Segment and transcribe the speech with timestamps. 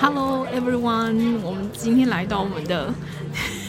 [0.00, 2.94] Hello everyone，我们今天来到我们的，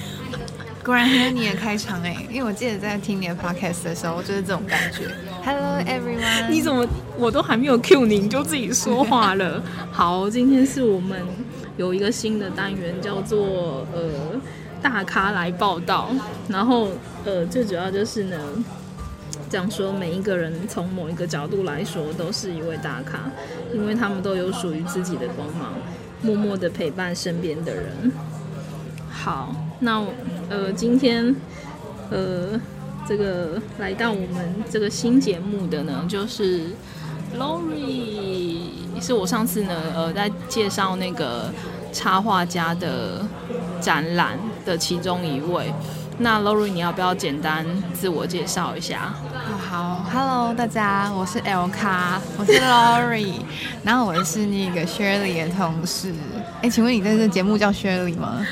[0.86, 5.08] 果然很有你的开场哎，因为我记得在听你的 podcast 的时候就是这种感觉。
[5.44, 6.88] Hello everyone，你怎么
[7.18, 9.62] 我都还没有 cue 你，你就自己说话了？
[9.92, 11.20] 好，今天是我们
[11.78, 14.40] 有一个新的单元，叫做呃
[14.84, 16.10] 大咖来报道，
[16.48, 16.90] 然后
[17.26, 18.38] 呃最主要就是呢。
[19.50, 23.18] 讲说每一个人从某一个角度来说都是一位大咖，
[23.74, 25.74] 因为他们都有属于自己的光芒，
[26.22, 28.12] 默默的陪伴身边的人。
[29.10, 30.04] 好，那
[30.50, 31.36] 呃今天
[32.10, 32.60] 呃
[33.08, 36.72] 这个来到我们这个新节目的呢，就是
[37.38, 38.60] Lori，
[39.02, 41.52] 是我上次呢呃在介绍那个
[41.92, 43.26] 插画家的
[43.82, 45.74] 展览的其中一位。
[46.22, 49.14] 那 Lori，你要不要简单自我介绍一下？
[49.34, 53.36] 哦，好，Hello，大家，我是 L 卡，我是 Lori，
[53.84, 56.14] 然后我是那个 Shirley 的同事。
[56.62, 58.46] 哎，请问你在这个节目叫 Shirley 吗？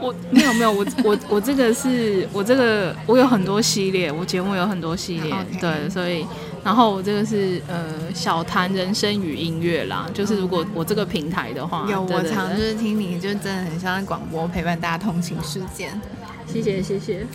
[0.00, 5.60] 我没有没有，我我我这个是我这个我有很多系列，我节目有很多系列，okay.
[5.60, 6.26] 对，所以
[6.64, 16.00] 然后我这个是呃小谈人生与音乐啦，就是如果我这个平台的话，有我常就是听你，就真的很像在广播陪伴大家通勤时间。
[16.46, 17.26] 谢谢谢谢，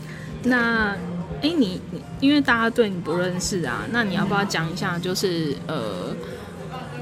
[0.43, 0.95] 那
[1.41, 4.97] 哎你你因为大家对你不认识啊，那你要不要讲一下？
[4.97, 6.15] 就是呃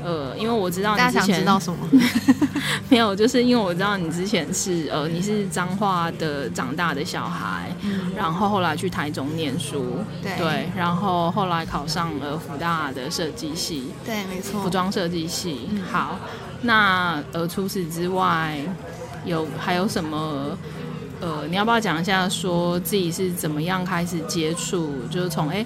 [0.04, 1.88] 呃，因为我知道你之前大家想知道什么？
[2.90, 15.70] 没有，就是因为我知道你之前是呃你是彰化的长大的小孩，嗯，然后后来去台中念书，对，对然后后来考上了福大的设计系，对，没错，服装设计系。
[15.92, 16.20] 好，
[16.62, 18.58] 那呃除此之外
[19.26, 20.58] 有还有什么？
[21.22, 25.66] 呃，你要不要讲一下，说自己是怎么样开始接触，就是从哎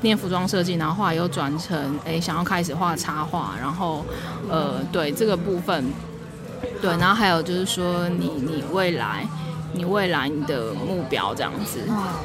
[0.00, 4.04] 念服装设计，然后后来又转成哎想要开始画插画，然后
[4.48, 5.84] 呃对这个部分，
[6.80, 9.26] 对，然后还有就是说你你未来
[9.72, 11.80] 你未来你的目标这样子，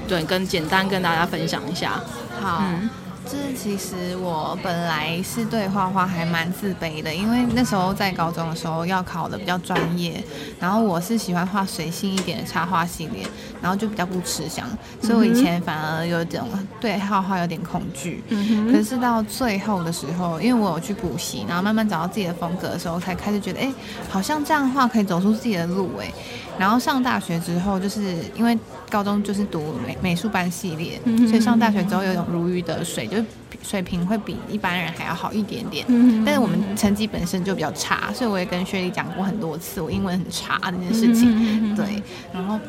[0.07, 2.01] 对，跟简单跟大家分享一下，
[2.41, 2.61] 好。
[2.61, 2.89] 嗯
[3.25, 10.23] 就是其实我本来是对画画还蛮自卑的，因为那时候在高中的时候要考的比较专业，
[10.59, 13.25] 然后我是喜欢画随性一点的插画系列，
[13.61, 14.67] 然后就比较不吃香，
[15.01, 16.43] 所以我以前反而有点
[16.79, 18.23] 对画画有点恐惧。
[18.29, 18.71] 嗯。
[18.71, 23.71] 可是到最后的时候，因为我有去补习，然后慢慢找到自己的风格的时候，才开始觉得，哎，
[24.09, 26.11] 好像这样画可以走出自己的路，哎。
[26.59, 28.57] 然后上大学之后，就是因为
[28.89, 33.25] 高中就是读美美术班系列，所以上大学之后有种如鱼得水，就是
[33.61, 35.85] 水平会比一般人还要好一点点。
[36.25, 41.75] 但是我们成绩本身就比较差，所以我也跟雪莉讲过很多次，我英文很差这件事情。
[41.75, 42.01] 对，
[42.33, 42.59] 然后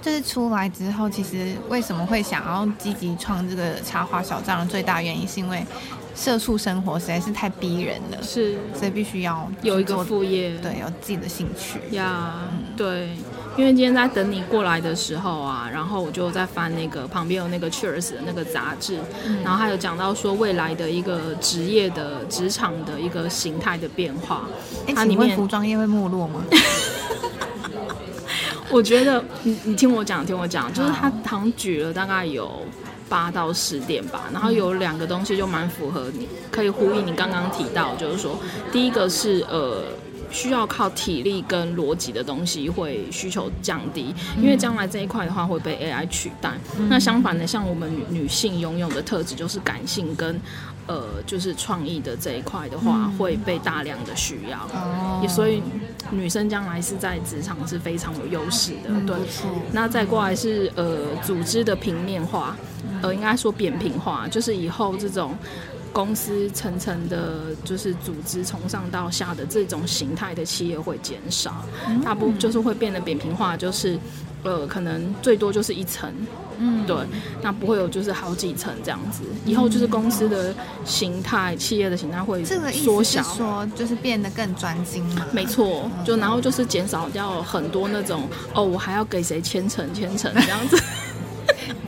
[0.00, 5.64] 就是出来之后，其实为什么会想要积极创这个插画小帐的最大原因，是因为。
[6.14, 12.34] 社畜生活实在是太逼人了，是，所以必须要有一个副业，对，有自己的兴趣呀。
[12.76, 13.08] 对，
[13.56, 24.48] 因为今天在等你过来的时候啊，然后我就在翻那个旁边有那个 Cheers 的那个杂志，嗯，然后还有讲到说未来的一个职业的职场的一个形态的变化。
[24.86, 26.42] 欸，它里面服装业会没落吗？
[28.70, 32.60] 我觉得你你听我讲，听我讲，就是他好像举了大概有。
[33.08, 38.38] 八到十点吧，然后有两个东西就蛮符合你，可以呼应你刚刚提到，就是说，
[38.72, 39.82] 第一个是呃
[40.32, 46.52] 需要靠体力跟逻辑的东西会需求降低，因为将来这一块的话会被 AI 取代。
[46.88, 50.40] 那相反的，像我们女女性拥有的特质就是感性跟
[50.86, 54.66] 呃就是创意的这一块的话会被大量的需要，
[55.22, 55.62] 也所以
[56.10, 58.90] 女生将来是在职场是非常有优势的。
[59.06, 59.16] 对，
[59.70, 62.56] 那再过来是呃组织的平面化。
[63.00, 65.36] 呃，应该说扁平化，就是以后这种
[65.92, 71.64] 公司层层的，就是组织从上到下的这种形态的企业会减少，
[72.04, 73.98] 大部分就是会变得扁平化，就是
[74.42, 76.12] 呃，可能最多就是一层，
[76.58, 76.96] 嗯，对，
[77.42, 79.22] 那不会有就是好几层这样子。
[79.44, 80.54] 以后就是公司的
[80.84, 85.26] 形态，企业的形态会缩小，说就是变得更专精嘛？
[85.30, 90.76] 没错，就然后就是减少掉很多那种哦，我还要给谁千层千层这样子。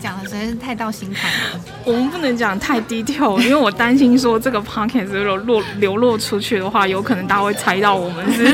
[0.01, 1.61] 讲的实在是太到心坎了。
[1.85, 8.53] 我们不能讲太 detail，因为我担心说这个 podcast 如果落流落出去的话，有可能大家会猜到我们是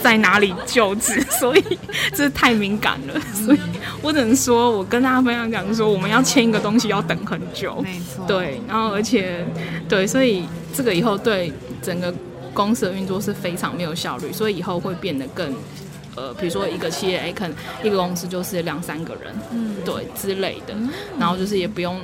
[0.00, 1.78] 在哪里就职，所以
[2.12, 3.20] 这太敏感了。
[3.34, 3.58] 所以
[4.02, 8.24] 我只能说，我跟大家分享讲说，我们要签一个东西要等很久，没错。
[8.26, 9.46] 对，然后而且
[9.88, 11.52] 对，所以这个以后对
[11.82, 12.12] 整个
[12.52, 15.52] 公司的运作是非常没有效率，所以以后会变得更。
[16.18, 20.74] 呃，比如说一个企业，哎，可能一个公司就是两三个人，嗯，对之类的，
[21.16, 22.00] 然后就是也不用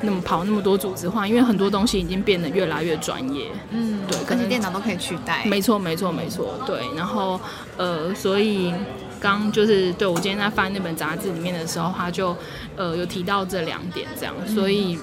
[0.00, 7.38] 那么跑那么多组织化，因为很多东西已经变得越来越专业，嗯，对，可能电脑都可以取代，没错，没错，没错，对，然后
[7.76, 8.72] 呃，所以
[9.20, 12.34] 刚就是对我今天在翻那本杂志里面的时候，他就
[12.76, 14.98] 呃有提到这两点，这样，所以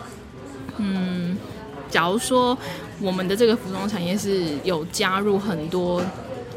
[0.78, 1.38] 嗯，
[1.92, 2.58] 假如说。
[3.02, 6.02] 我们的这个服装产业是有加入很多，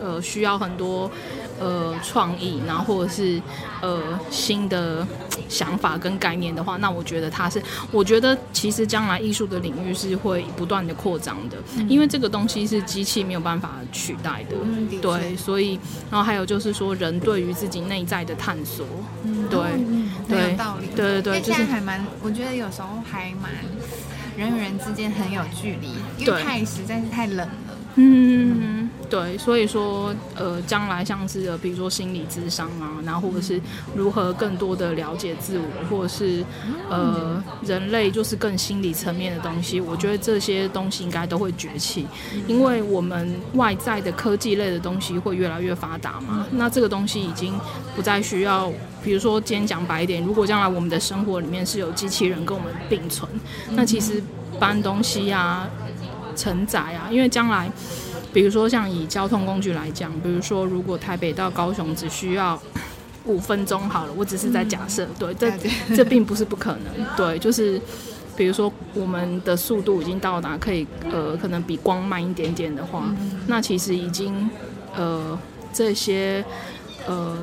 [0.00, 1.10] 呃，需要很多
[1.58, 3.40] 呃创意，然后或者是
[3.81, 4.00] 呃
[4.31, 5.06] 新的
[5.49, 15.78] 想法跟概念的话，那我觉得它是，我觉得其实将来艺术的领域是会不断的扩张的，嗯、因为这个东西是机器没有办法取代的，嗯、对，所以
[16.10, 18.87] 然后还有就是说人对于自己内在的探索，
[19.25, 23.50] 嗯、对，嗯、对，有道理，对对对，就是还蛮，我觉得有时候还蛮。
[24.37, 27.76] 人与人之间很有距离，因为太实在是太冷了。
[27.96, 28.78] 嗯，
[29.10, 33.60] 对，所以说，呃，将来像是呃，比如说心理智商啊，然后或者是
[33.94, 36.44] 如何更多的了解自我，或者是
[36.90, 42.06] 呃，人类就是更心理层面的东西，我觉得这些东西应该都会崛起，
[42.46, 47.58] 因为我们外在的科技类的东西会越来越发达嘛，那这个东西已经
[47.96, 48.70] 不再需要。
[49.02, 53.31] 比如说，今天讲白一点，如果将来我们的生活里面是有机器人跟我们并存，
[53.70, 54.22] 那其实
[54.58, 55.69] 搬东西啊、
[56.37, 57.70] 承载啊，因为将来，
[58.33, 62.61] 比如说像以交通工具来讲，比如说如果台北到高雄只需要
[63.25, 65.51] 五分钟好了，我只是在假设，对，这
[65.97, 67.81] 这并不是不可能，对，就是
[68.37, 73.15] 比如说我们的速度已经到达可以呃，可能比光慢一点点的话，
[73.47, 74.49] 那其实已经
[74.97, 75.39] 呃
[75.73, 76.45] 这些。
[77.08, 77.34] 呃，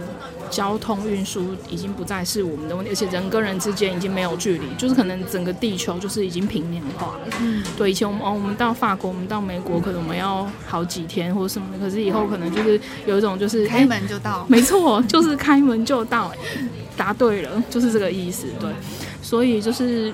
[0.52, 7.28] 交通运输已经不再是我们的问题，而且人跟人之间已经没有距离，就是可能整个地球就是已经平面化了。
[7.42, 16.32] 嗯，对，以前我们哦，我们到法国，我们到美国，可能我们要好几天或者什么的，可是以后可能就是有一种就是开门就到，没错，就是开门就到，
[16.96, 18.46] 答对了，就是这个意思。
[18.60, 18.70] 对，
[19.22, 20.14] 所以就是。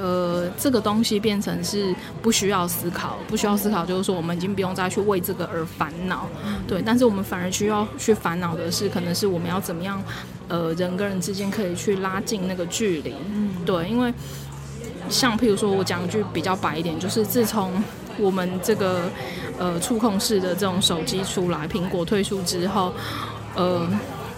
[0.00, 1.92] 呃，这个东西变成是
[2.22, 6.28] 不需要思考，不需要思考，就是说我们已经不用再去为这个而烦恼，
[6.68, 6.80] 对。
[6.80, 10.00] 但是我们反而需要去烦恼的是，可能是我们要怎么样，
[10.46, 13.12] 呃，人跟人之间可以去拉近那个距离，
[13.66, 13.88] 对。
[13.88, 14.14] 因为
[15.08, 17.82] 像譬如说，我讲一句比较白一点，就是自从
[18.18, 19.10] 我们这个
[19.58, 22.92] 呃触控式的这种手机出来，苹果推出之后，
[23.56, 23.84] 呃，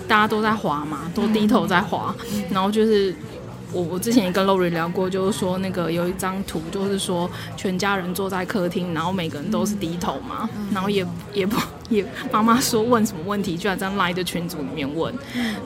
[0.08, 2.14] 大家都在滑嘛，都低头在滑，
[2.48, 3.14] 然后就是。
[3.72, 11.56] 我我之前也跟 Lori 聊过，就是说那个有一张图，就是说全家人坐在客厅，然后每个人都是低头嘛，然后也也不
[11.88, 15.14] 也妈妈说问什么问题，居然在 Line 的群组里面问，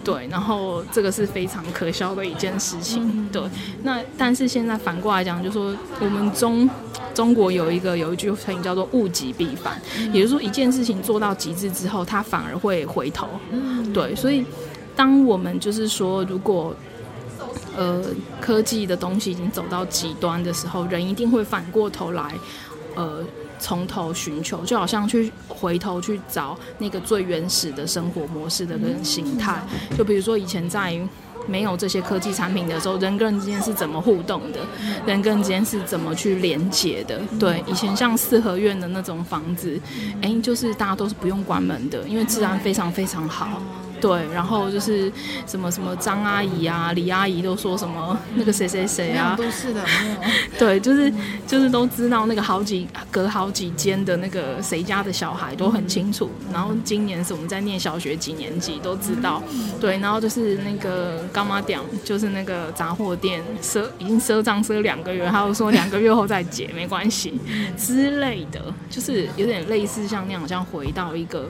[0.02, 3.42] 对，然后这个是非常可笑的一件事情，对。
[3.82, 6.68] 那但是现在反过来讲，就是说我们中
[7.14, 9.80] 中国有一个有一句成语叫做物极必反，
[10.12, 13.28] 也就是说一件事情做到极致之后，它反而会回头，
[13.92, 14.14] 对。
[14.14, 14.44] 所以
[14.96, 16.74] 当我们就是说如果
[17.76, 18.02] 呃，
[18.40, 22.32] 科技的东西已经走到极端的时候，人一定会反过头来，
[22.94, 23.24] 呃，
[23.58, 29.60] 从头寻求，就好像去回头去找那个最原始的生活模式的人形态。
[29.96, 30.96] 就比如说以前在
[31.46, 34.60] 没有这些科技产品的时候，人跟人之间是怎么互动的？
[35.04, 37.20] 人跟人之间是怎么去连接的？
[37.38, 39.78] 对，以前像四合院的那种房子，
[40.22, 43.60] 哎，就是大家都是不用关门的，因为治安非常非常好。
[44.04, 45.10] 对，然后就是
[45.46, 49.82] 什么什么张阿姨啊、李阿姨都说什么那个谁谁谁啊，都是的。
[50.58, 51.10] 对，就是
[51.46, 56.30] 就是都知道那个好几隔好几间的那个谁家的小孩都很清楚。
[56.52, 59.42] 然后今年是我们在念小学几年级都知道。
[59.80, 67.40] 对，然后就是那个干妈店，就是那个杂货店赊已经赊账赊两个月，还有说两个月后再结没关系
[67.78, 71.48] 之类的，就是有点类似像那样，像回到一个。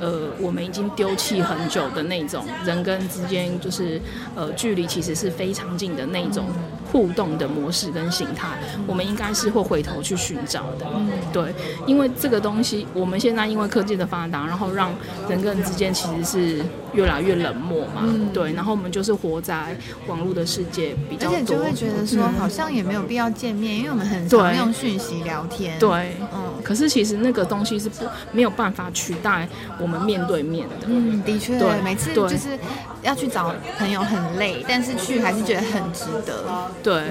[0.00, 4.00] 呃，我们已经丢弃很久的那种人跟人之间，就是
[4.34, 6.46] 呃距离其实是非常近的那种
[6.90, 10.86] 互动的模式跟形态，我们应该是会回头去寻找的。
[10.94, 11.54] 嗯对，
[11.86, 14.90] 因为这个东西，我们现在因为科技的发达，然后让
[15.28, 18.02] 人跟人之间其实是越来越冷漠嘛。
[18.32, 25.78] 对，然后我们就是活在网络的世界比较多，而且就会觉得说好像也没有必要见面，因为我们很常用讯息聊天。
[25.78, 26.53] 对，嗯。
[26.64, 29.46] 可是其实那个东西是不没有办法取代
[29.78, 30.86] 我们面对面的。
[30.86, 32.58] 嗯，的确，对，每次就是
[33.02, 36.70] 要去找朋友很累，但是去还是觉得很值得。
[36.82, 37.10] 对，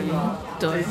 [0.60, 0.84] 对。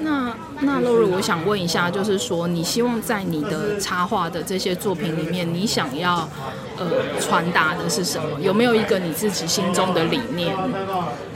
[0.00, 6.28] 那那 Lori，我想问一下，就是说，你希望在你的插画的这些作品里面，你想要
[6.76, 6.86] 呃
[7.20, 8.38] 传达的是什么？
[8.40, 10.54] 有没有一个你自己心中的理念？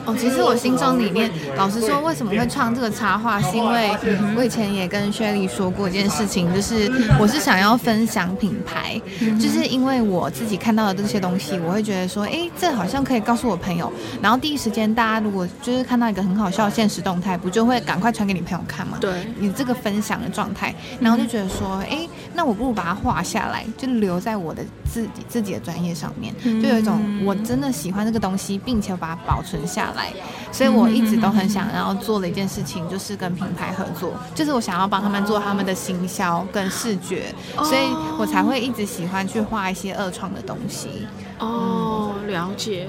[0.04, 3.90] 哦，其实我心中里面，老实说，为什么会创这个插画，是因为
[4.36, 9.00] 我以前也跟薛丽说过一件事情，就是我是想要分享品牌，
[9.40, 18.98] 就是因为我自己看到的这些东西，我会觉得说，哎，这好像可以告诉我朋友，然后第一时间大家如果就是看到一个很好笑的现实动态，不就会赶快传给你朋友看吗？
[19.00, 29.92] 对，你这个分享的状态，然后就觉得说，哎，那我不如把它画下来，就留在我的自己自己的专业上面，就有一种我真的喜欢这个东西，并且把它保存下来。
[29.92, 30.10] 来，
[30.50, 41.06] 所以我一直都很想要做的一件事情，就是跟品牌合作，就是我想要帮他们做他们的行销跟视觉，所以我才会一直喜欢去画一些二创的东西。
[41.42, 42.86] 哦，了解。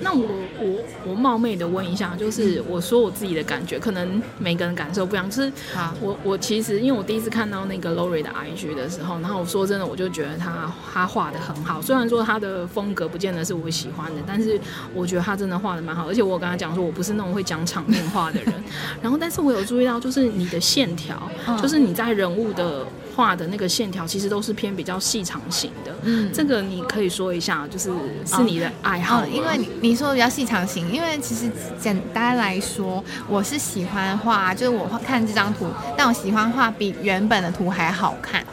[0.00, 0.24] 那我
[0.60, 5.28] 我我冒昧的问一下，就是我说我自己的感觉，可能每个人感受不一样。
[5.28, 5.52] 就是
[6.00, 11.82] 我我其实因为我第一次看到那个 Lori 的 IG 的时候，然后我说真的，我就觉得他他画的很好。
[11.82, 14.60] 虽然说他的风格不见得是我喜欢的，但是
[14.94, 16.08] 我觉得他真的画的蛮好。
[16.08, 18.54] 而且我跟他讲说，我不是那种会讲场面话的人。
[19.02, 21.20] 然后，但是我有注意到，就是你的线条，
[21.60, 22.86] 就是你在人物的。
[23.16, 27.90] 画的那个线条其实都是偏比较细长型的，嗯，这个你可以说一下，就是
[28.26, 29.22] 是你的爱好。
[29.22, 38.44] 哦，因为你你说的比较细长型，因为其实简单来说，我是喜欢画，就是我看这张图，但我喜欢画比原本的图还好看。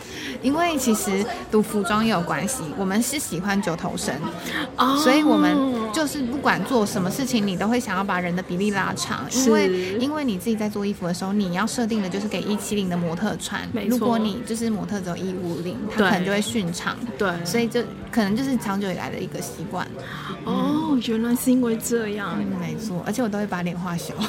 [0.42, 4.14] 因为其实读服装也有关系，我们是喜欢九头身
[4.76, 4.98] ，oh.
[4.98, 5.58] 所以我们
[5.94, 17.82] 就是不管做什么事情，你都会想要把人的比例拉长，因为因为你自己在做衣服的时候，你要设定的就是给一七零的模特穿，如果你就是模特只有一五零，他可能就会训长，对，所以就
[18.12, 19.88] 可能就是长久以来的一个习惯。
[20.46, 24.14] 哦，oh, 原来是因为这样，嗯、没错，而且我都会把脸画小。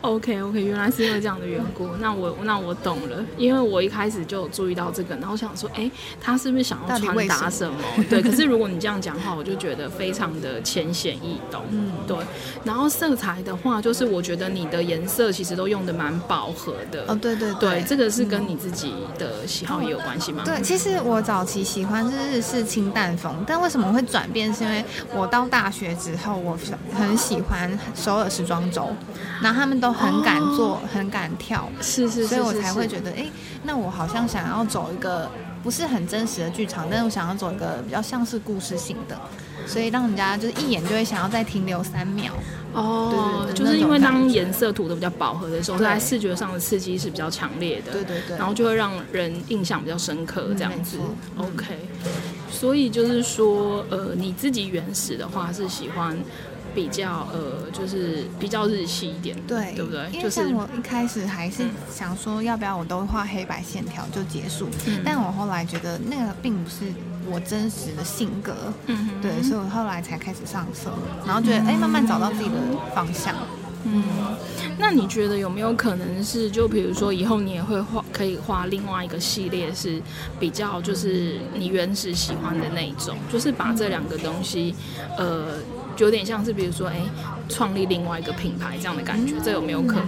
[0.00, 7.74] OK OK，原来是因为这样的缘故，那我那我懂了，因为我一开始就有注意到这个，然后想说，哎、欸，他是不是想要传达什么？
[8.08, 11.64] 对，可是如果你这样讲话，我就觉得非常的浅显易懂。
[11.70, 12.16] 嗯，对。
[12.62, 17.04] 然后色彩的话，就是我觉得你的颜色其实都用的蛮饱和的。
[17.08, 20.42] 哦，对对对，对，这个是跟你自己的喜好也有关系吗？
[20.44, 24.54] 对，其实我早期喜欢是日式清淡风，但为什么会转变？
[24.54, 26.56] 是因为我到大学之后，我
[26.94, 28.88] 很喜欢首尔时装周，
[29.42, 29.87] 然后他们都。
[29.92, 33.26] 很敢做，哦、很敢跳，是是，是，是，是，所以我才会觉得，哎，
[33.62, 35.30] 那我好像想要走一个
[35.62, 39.18] 不是很真实的剧场，但是我想要走一个比较像是故事性的，
[39.66, 42.32] 所以让人家就是一眼就会想要再停留三秒。
[42.74, 50.98] 哦，对对对，就是因为当颜色涂的比较饱和的时候，在视觉上的刺激是比较强烈的，对对对，然后就会让人印象比较深刻，这样子。
[51.36, 51.64] 嗯、OK，
[52.50, 56.16] 所以就是说，呃，你自己原始的话是喜欢。
[56.74, 60.08] 比较呃，就是比较日系一点，对，对不对？
[60.12, 66.84] 因为像我一开始还是想说，要不要我都画黑白线条就结束，嗯、但我后来觉得那个并不是
[67.30, 68.54] 我真实的性格，
[68.86, 70.92] 嗯，对，所以我后来才开始上色，
[71.26, 72.56] 然后觉得哎、欸，慢慢找到自己的
[72.94, 73.34] 方向。
[73.84, 74.02] 嗯，
[74.76, 80.02] 那你觉得有没有可能是，就比如说以后你也会画，可以画另外一个系列，是
[80.38, 84.74] 比较就是你原始喜欢的那一种，就是把这两个东西，
[85.16, 85.58] 呃。
[85.98, 86.94] 就有点像是，比如说，哎，
[87.48, 90.06] 创立另外一个品牌这样的感觉，这有没有可能？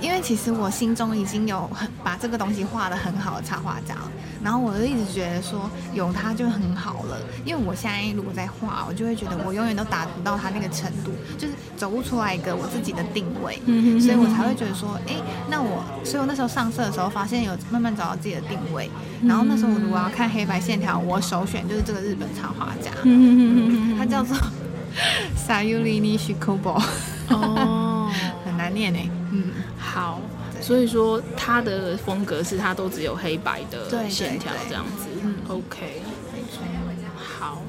[0.00, 3.94] 因为其实我心中已经有很把这个东西画的很好的插画家，
[4.42, 7.18] 然后我就一直觉得说有他就很好了。
[7.44, 13.60] 因为我现在如果在画，我就会觉得我永远都达不到他那个程度，就是走不出来一个我自己的定位，
[14.00, 15.14] 所以我才会觉得说，哎，
[15.50, 18.90] 那我，所以我那时候上色的时候，发现有慢慢找到自己的定位。
[19.22, 22.90] 然后那时候我如果要看黑白线条，我首选就是这个日本插画家，
[23.98, 24.36] 他叫做。
[25.36, 26.82] Sayuri Nishikobo
[27.30, 28.10] 哦，
[28.44, 28.98] 很难念呢。
[29.32, 30.20] 嗯，好，
[30.60, 35.08] 所以说他的风格是他都只有黑白的线条这样子。
[35.22, 36.02] 嗯，OK，
[37.16, 37.62] 好，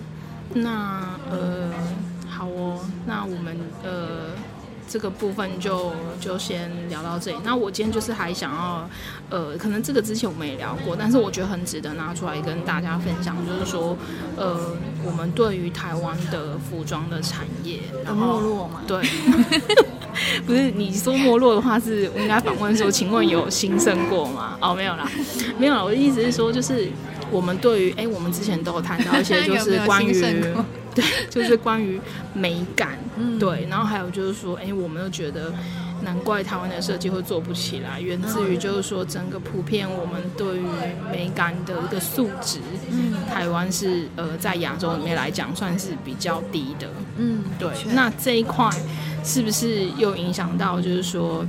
[0.53, 1.69] 那呃，
[2.29, 4.29] 好哦，那我们呃。
[4.87, 7.37] 这个部分就就先聊到这里。
[7.43, 8.89] 那我今天就是还想要，
[9.29, 13.97] 呃，可能这个之前我们也聊过，但是我觉得很值得拿出来跟大家分享，就是说，
[14.37, 18.81] 呃，我们对于台湾的服装的产业，然后没落嘛？
[18.87, 19.01] 对，
[20.45, 24.57] 不是你说没落的话，是我应该反问说，请问有兴盛过吗？
[24.61, 25.09] 哦，没有啦，
[25.57, 25.83] 没有啦。
[25.83, 26.87] 我的意思是说，就是
[27.31, 30.13] 我们对于，哎，我们之前都有谈到一些， 就是关于。
[30.95, 31.99] 对， 就是关于
[32.33, 35.53] 美感，嗯、对，然后还有就是说，哎，我们都觉得
[36.03, 40.65] 难怪台湾的设计会做不起来，源自于就是说整个普遍我们对于
[41.11, 42.59] 美感的一个素质，
[42.89, 46.87] 嗯、台湾是呃在亚洲里面来讲算是比较低的，
[47.17, 47.69] 嗯，对。
[47.93, 48.69] 那这一块
[49.23, 51.45] 是不是又影响到就是说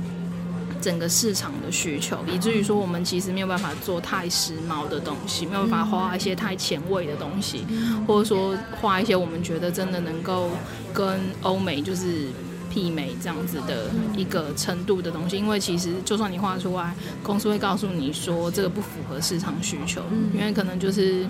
[0.81, 7.65] 整个市场的需求，以至于说我们其实没有办法做太时髦的东西，没有办法画一些太前卫的东西，
[8.07, 10.49] 或者说画一些我们觉得真的能够
[10.93, 12.27] 跟欧美就是
[12.73, 15.37] 媲美这样子的一个程度的东西。
[15.37, 16.93] 因为其实就算你画出来，
[17.23, 20.01] 公司会告诉你说这个不符合市场需求，
[20.33, 21.27] 因为可能就是，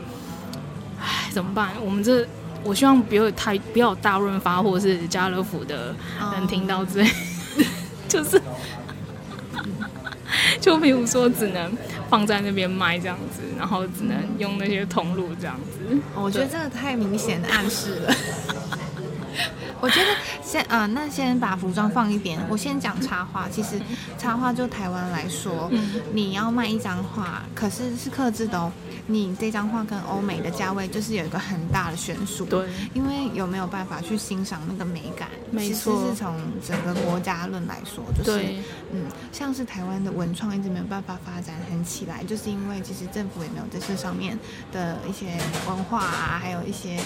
[0.99, 1.71] 唉，怎么办？
[1.83, 2.27] 我们这
[2.63, 5.95] 我希望不要太不要有大润发或者是家乐福的
[6.33, 7.09] 人听到之类，
[8.09, 8.41] 就是。
[10.59, 11.71] 就比如说，只能
[12.09, 15.97] 放在那边卖这样子，然后只能用那些通路这样子。
[16.15, 18.13] 我觉得这个太明显的暗示了。
[19.79, 20.07] 我觉得
[20.41, 22.39] 先啊、呃，那先把服装放一边。
[22.49, 23.47] 我先讲插画。
[23.49, 23.79] 其实
[24.17, 25.71] 插画就台湾来说，
[26.13, 28.71] 你要卖一张画，可是是克制的哦。
[29.09, 32.43] 你这张画跟欧美的价位就是有一个很大的悬殊。
[32.45, 35.29] 对，因为有没有办法去欣赏那个美感？
[35.49, 35.93] 没错。
[35.93, 36.35] 其实是从
[36.67, 38.45] 整个国家论来说，就是
[38.91, 44.37] 嗯，像是台湾的文创一直没有办法发展很起来，就是因为其实政府也没有在这上面
[44.73, 45.27] 的一些
[45.69, 46.97] 文化啊，还有一些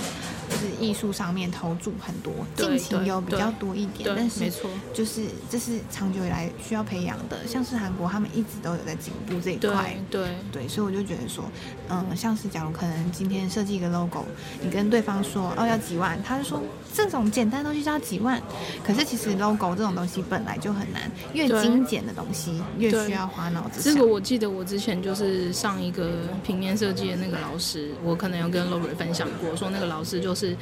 [0.50, 2.34] 就是艺术上面投注很多。
[2.62, 7.38] 近期有比较多一点，但是没错，就是这是长久以来需要培养的。
[7.48, 9.96] 像是韩国，他们一直都有在进步这一块。
[10.10, 11.44] 对对对，所以我就觉得说，
[11.89, 14.25] 嗯，像是假如可能今天设计一个 logo，
[14.62, 16.62] 你跟对方说哦要几万，他就说
[16.94, 18.41] 这种简单东西就要几万。
[18.84, 23.82] 可是其实 logo 这种东西本来就很难，越精简的东西越需要花脑子。
[23.82, 26.12] 这个我记得我之前就是上一个
[26.44, 30.56] 平面设计的那个老师，我可能有跟 Lori 分享过，说那个老师就是，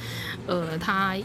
[0.47, 1.15] 呃，他。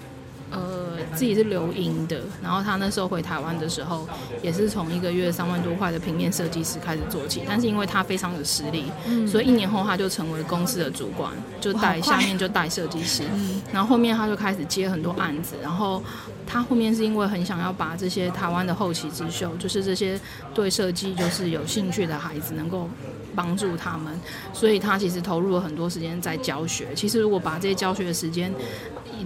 [0.51, 4.07] 呃，自己是留英的，然后他那时候回台湾的时候，
[4.43, 13.25] 也是从一个月三万多块的平面设计师开始做起，但是因为他非常有实力，嗯、所以一年后他就成为公司的主管，就带下面就带设计师，
[13.73, 16.01] 然后后面他就开始接很多案子，然后
[16.47, 20.21] 他后面是因为很想要把这些台湾的后起之秀，就是这些
[20.55, 22.89] 对设计就是有兴趣的孩子能够
[23.35, 24.21] 帮助他们，
[24.53, 26.89] 所以他其实投入了很多时间在教学。
[26.95, 28.55] 其实如果把这些教学的时间，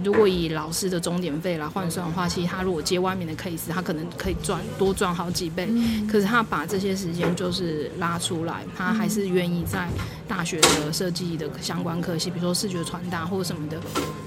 [0.03, 5.69] 如果以老师的钟点费来换算的话，其实他如果接外面的 case，他可能可以赚多赚好几倍。
[6.11, 9.87] 可是他把这些时间就是拉出来，他还是愿意在
[10.27, 13.77] 大学的设计的相关科系，比如说视觉传达或什么的，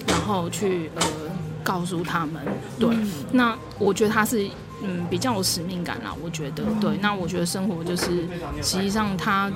[0.07, 1.03] 然后去呃
[1.63, 2.43] 告诉他们。
[2.79, 2.97] 对，
[3.33, 4.49] 那我觉得他是。
[4.83, 6.63] 嗯，比较有使命感啦，我觉得。
[6.81, 8.29] 对，那我觉得生活就是，
[8.63, 9.51] 实际上他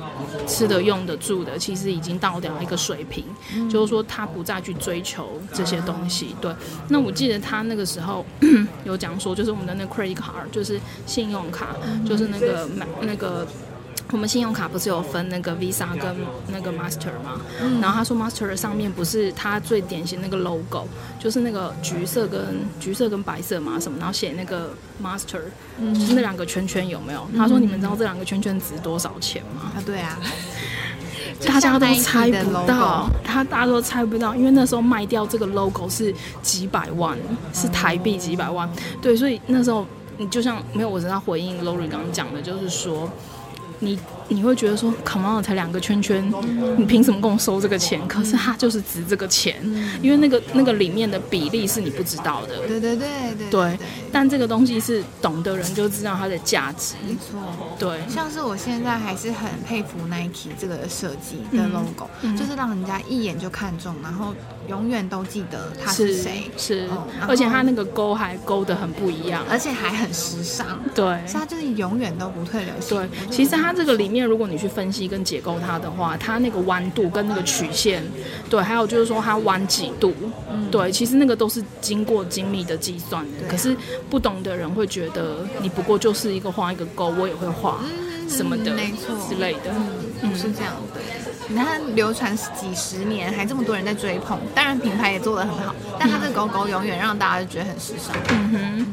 [0.46, 3.24] 吃的、用的、住的，其实已经到了一个水平，
[3.68, 6.34] 就是说他不再去追求这些东西。
[6.40, 6.54] 对，
[6.88, 8.24] 那我记得他那个时候
[8.84, 11.76] 有讲说，就是我们的那 credit card，就是信用卡，
[12.08, 13.46] 就是那个买那个。
[14.12, 16.14] 我们信用卡不是有分那个 Visa 跟
[16.48, 17.40] 那个 Master 吗？
[17.60, 20.86] 嗯、然后他说 Master 上面不是他最典型那个 logo，
[21.18, 22.40] 就是那个橘色跟
[22.78, 24.70] 橘色跟白色嘛什么，然后写那个
[25.02, 25.40] Master，、
[25.78, 27.26] 嗯、就是那两个圈圈有没有？
[27.36, 29.72] 他说你们知道这两个圈圈值多少钱吗？
[29.74, 30.16] 啊，对啊，
[31.44, 37.18] 大家都猜不到，他大家都猜不到，因为那时候卖掉这个 logo 是几百万，
[37.52, 38.70] 是台币几百万。
[39.02, 39.84] 对，所以那时候
[40.16, 43.10] 你就像没有，我知道回应 Lori 刚刚讲的，就是说。
[43.78, 46.32] 你你会觉得说，Come on，才两个圈圈，
[46.78, 48.00] 你凭什么跟我收这个钱？
[48.08, 49.56] 可是它就是值这个钱，
[50.02, 52.66] 因为那个那个里面的比例是你不知道的。
[52.66, 53.50] 对对对对。
[53.50, 53.78] 对，
[54.10, 56.94] 但这个东西是懂的人就知道它的价值。
[57.06, 57.38] 没错。
[57.78, 58.00] 对。
[58.08, 64.34] 像是我现在还是很佩服 Nike 这个设计的 logo，就是让人家一眼就看中，然后
[64.68, 66.50] 永远都记得他是谁。
[66.56, 66.88] 是。
[67.28, 70.80] 而且他那个勾还勾的很不一样，而且还很时尚。
[70.94, 71.22] 对。
[71.30, 72.96] 他就是永远都不退流行。
[72.96, 73.08] 对。
[73.30, 73.65] 其实他。
[73.66, 78.00] 它这个里面，如果你去分析跟解构它的话，它那个弯度跟那个曲线，
[78.48, 80.14] 对，还有就是说它弯几度，
[80.48, 83.44] 嗯、对，其实那个都是经过精密的计算的。
[83.44, 83.76] 啊、可是
[84.08, 87.80] 不懂的人会觉得，你不过就是一个画一个勾，我也会画
[88.28, 89.74] 什么的，没错之类的，
[90.22, 91.00] 嗯，是这样的。
[91.48, 98.14] 你看流传几十年，还这么多人在追捧，当然品牌也做得很好，但它这个勾勾永远让大家就觉得很时尚。
[98.30, 98.86] 嗯哼。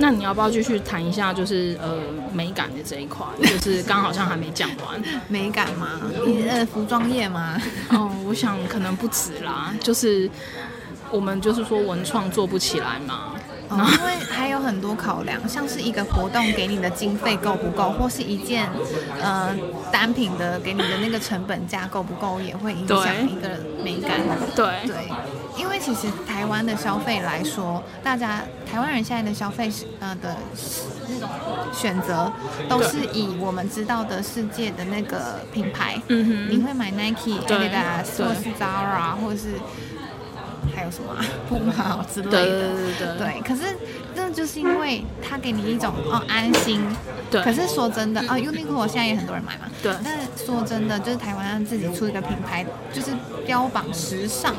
[0.00, 1.98] 那你要不要继续谈一下，就是呃
[2.32, 3.24] 美感的这一块？
[3.42, 5.00] 就是刚好像还没讲完。
[5.28, 6.00] 美感吗？
[6.48, 7.60] 呃，服装业吗？
[7.90, 9.74] 哦，我想可能不止啦。
[9.80, 10.28] 就是
[11.10, 13.34] 我们就是说文创做不起来嘛。
[13.70, 18.68] 哦，因为还有很多考量，像是一个活动给你的经费够不够，或是一件
[19.22, 19.54] 呃
[19.92, 23.48] 单品的给你的那个成本价够不够，也会影响一个
[23.82, 24.20] 美感。
[24.54, 24.96] 对对。
[25.56, 30.34] 因为其实台湾的消费来说，大家台湾人现在的消费是呃的
[31.08, 31.28] 那种
[31.72, 32.32] 选择，
[32.68, 36.00] 都是以我们知道的世界的那个品牌。
[36.08, 36.50] 嗯哼。
[36.50, 39.60] 你会买 Nike、Adidas 或是 Zara，或是
[40.74, 41.14] 还有什么
[41.48, 43.40] 不毛之类的，对对对对，对。
[43.42, 43.76] 可是
[44.14, 46.80] 那就是因为它给你一种哦安心。
[47.30, 47.42] 对。
[47.42, 49.66] 可是说真的啊，Uniqlo 现在也很多人买嘛。
[49.82, 49.92] 对。
[50.04, 53.12] 但是说真的，就是台湾自己出一个品牌，就是
[53.46, 54.54] 标榜时尚。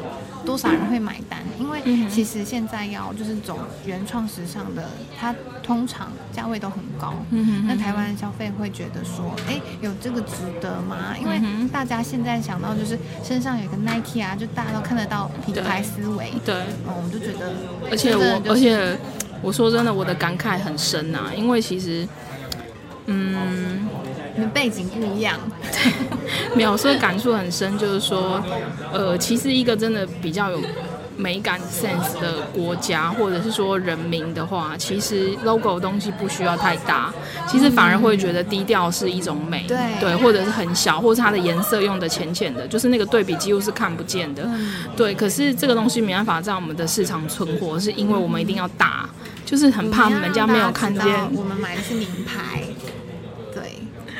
[0.45, 1.39] 多少人会买单？
[1.59, 4.83] 因为其实现在要就是走原创时尚的，
[5.19, 7.13] 它通常价位都很高。
[7.67, 11.15] 那台湾消费会觉得说，哎，有这个值得吗？
[11.19, 11.39] 因为
[11.71, 16.31] 大家现在想到就是身上有个 Nike 啊，就大家都看得到品牌思维。
[16.43, 17.53] 对，嗯，我们就觉得，
[17.89, 18.97] 而且我，而且
[19.41, 22.07] 我说真的，我的感慨很深呐，因为其实，
[24.53, 25.37] 背景不一样，
[25.71, 25.91] 对，
[26.55, 28.41] 没有，所以感触很深，就是说，
[28.91, 30.61] 呃，其实一个真的比较有
[31.17, 37.13] 美感 sense 的国家，或者是说人民的话，其实 logo 的东西不需要太大，
[37.47, 44.47] 其实反而会觉得低调是一种美，对，对，或者是很小，或者是它的颜色用的浅浅的，就是那个对比几乎是看不见的，
[44.95, 45.13] 对。
[45.13, 49.07] 可是这个东西没办法在我们的市场存活，是因为我们一定要大，
[49.45, 51.03] 就是很怕人家没有看见，
[51.35, 52.63] 我们买的是名牌。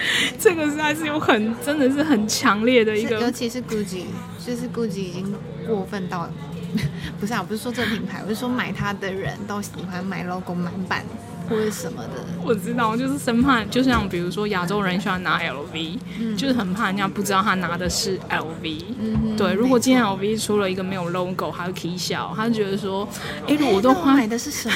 [0.40, 4.04] 这个实在是有很，真的是很强烈的一个，尤其是 Gucci，
[4.46, 5.36] 就是 Gucci 已经
[5.68, 6.30] 过分到，
[7.20, 11.06] 不是啊，我不是说这个品牌，我是说买它的人都喜欢买 logo 满版
[11.50, 12.26] 或者什么的。
[12.44, 18.84] 我知道，就是生怕，就像比如说亚洲人喜欢拿 LV，嗯，就是很怕人家不知道他拿的是 LV。
[19.00, 23.08] 嗯，对，如果今天 LV 出了一个没有 logo，还有 K 笑，他就觉得说，
[23.48, 24.76] 哎，我都花买的是什么？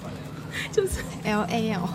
[0.72, 1.88] 就是 LAL。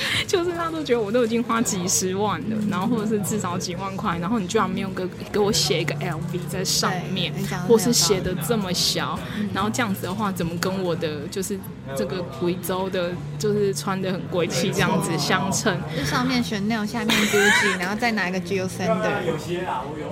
[0.26, 7.32] 就是他都觉得我都已经花几十万了，然后或者是至少几万块，然后你居然没有给给我写一个 LV 在上面，
[7.66, 9.18] 或是写的这么小，
[9.52, 11.58] 然后这样子的话，怎么跟我的就是
[11.96, 15.76] 这个贵州的，就是穿的很贵气这样子相称？
[15.96, 19.20] 就上面 Chanel，下面 Gucci，然后再拿一个 Jil Sander，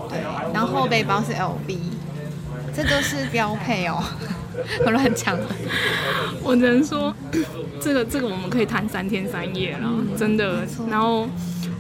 [0.08, 0.20] 对，
[0.52, 1.78] 然后后背包是 LV，
[2.74, 4.02] 这都是标配哦。
[4.84, 5.46] 我乱讲了，
[6.42, 7.14] 我只能说，
[7.80, 10.66] 这个这个我们可以谈三天三夜了，嗯、真的。
[10.90, 11.28] 然后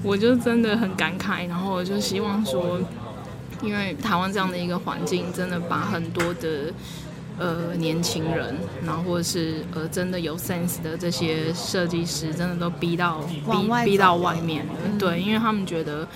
[0.02, 2.80] 我就真的很感慨，然后我就希望说，
[3.62, 6.72] 因为台湾这样的一个环境，真的把很多的
[7.38, 14.72] 呃年轻人，然后或者是呃真的有 sense 的这些设计师，真的都逼到逼逼到外面了。
[14.86, 16.06] 嗯、对，因为他们觉得。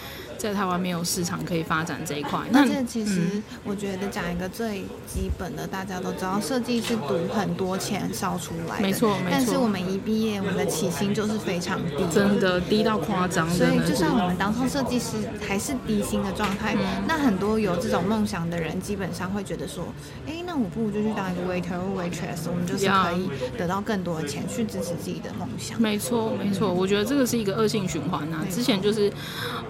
[0.43, 9.29] 在台湾没有市场可以发展这一块，那这其实我觉得讲一个最基本的，大家都知道，设计是赌很多钱烧出来的，没错，没错。
[9.31, 13.49] 但是我们一毕业，我们的起薪就是非常低，真的低到夸张。
[13.49, 16.75] 所以就算我们当上设计师，还是低薪的状态。
[16.75, 19.85] 嗯、那很多有这种梦想的人，基本上会觉得说，
[20.27, 25.81] 哎、欸，那我不如就去当一个 waiter 或 waitress，我们就是可以得到更多的钱去支持自己的梦想。
[25.81, 26.73] 没错，没错。
[26.75, 28.45] 我觉得这个是一个恶性循环啊。
[28.51, 29.13] 之前就是，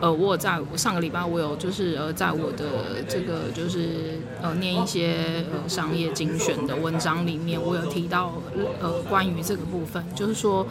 [0.00, 0.61] 呃，我有在。
[0.70, 8.34] 我上个礼拜我有就是呃在我的这个就是呃念一些呃商业精选的文章里面，我有提到
[8.80, 10.66] 呃关于这个部分，就是说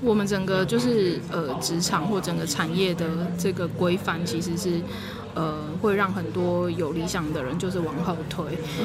[0.00, 3.06] 我们整个就是呃职场或整个产业的
[3.38, 4.80] 这个规范其实是。
[5.34, 8.44] 呃，会让很多有理想的人就是往后退，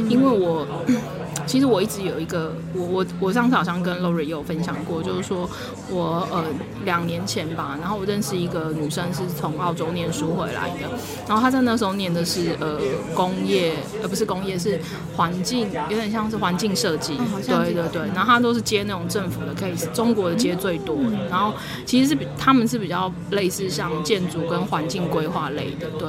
[0.10, 0.66] 因为我
[1.46, 5.50] 其实我一直有一个，我我我上次好像跟 Lori 有分享过，就是说
[5.90, 6.46] 我呃
[6.86, 10.90] 两年前吧，然后我认识一个女生是从澳洲念书回来的，
[11.28, 12.80] 然后她在那时候念的是呃
[13.14, 14.80] 工业，呃不是工业，是
[15.16, 20.98] 环境，有点像是环境设计，对对对，然后她都是接那种政府的 case，中国的接最多，
[21.30, 21.54] 然后
[21.86, 26.08] 其实是比他们是比较类似像建筑跟环境规划类的，对。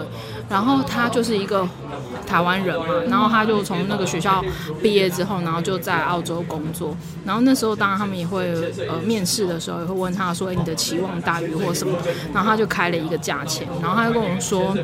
[0.49, 1.69] 然后他就是一个
[2.27, 4.43] 台湾人嘛，然后他就从那个学校
[4.83, 6.97] 毕业之后，然后就在澳洲工作。
[7.25, 8.51] 然后那时候当然他们也会
[8.89, 11.95] 呃面试的时候也会问他说：“哎，你的期望大于或什么？”
[12.33, 14.75] 然后他就开了一个价钱，然后他就跟我说：“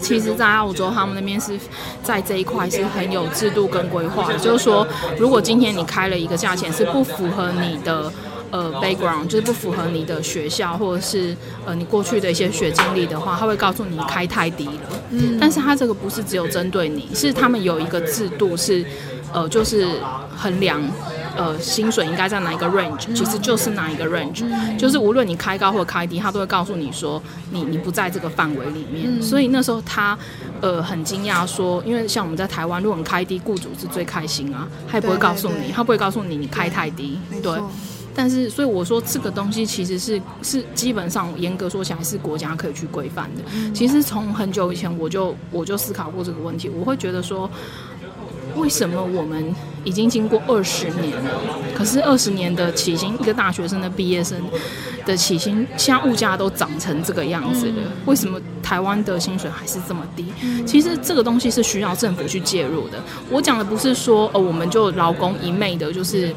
[0.00, 1.58] 其实，在澳洲他们那边是
[2.02, 4.86] 在这一块是很有制度跟规划，就是说，
[5.18, 8.12] 如果今天你开了一个价钱是不符合你的。”
[8.54, 11.36] 呃，background 就是不符合你的学校或者是
[11.66, 14.72] 呃你过去的一些学经历的话，他会告诉你开太低了。
[15.10, 18.84] 嗯，但是他这个不是只有针对你，是他们有一个制度是，
[19.32, 19.88] 呃，就是
[20.36, 20.80] 衡量
[21.36, 24.44] 呃薪水应该在哪一个 range，其实就是哪一个 range，
[24.78, 29.20] 就是无论你开高或开低，他都会告诉你说你你不在这个范围里面。
[29.20, 30.16] 所以那时候他
[30.60, 37.52] 呃很惊讶说，因为像我们在台湾，如果你开低，雇主是最开心啊，他也不会告诉你，他不会告诉你你开太低，对。
[38.14, 43.42] 但是，所以我说这个东西其实是是基本上严格说起来是国家可以去规范的。
[43.74, 47.50] 其实从很久以前我就我就思考过这个问题，我会觉得说，
[48.56, 51.30] 为什么我们已经经过二十年了，
[51.74, 54.40] 可是二十年的起薪，一个大学生的毕业生
[55.04, 60.26] 的起薪，现在物价都涨成这个样子了，为什么台湾的薪水还是这么低？
[60.64, 63.02] 其实这个东西是需要政府去介入的。
[63.28, 66.32] 我讲的不是说哦，我们就劳工一昧的就是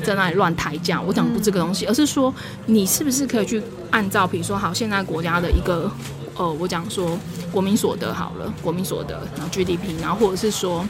[0.00, 2.34] 在那里乱抬价，我讲不这个东西，而是说
[2.66, 5.90] 你是不是可以去按照，比如说好，现在国家的一个。
[6.36, 7.18] 呃，我讲说
[7.52, 10.86] 国民所得好了，国民所得，然后 GDP，然后或者是说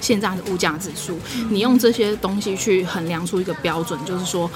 [0.00, 4.48] 现在的物价指数，你用这些东西去衡量出一个标准，就是说。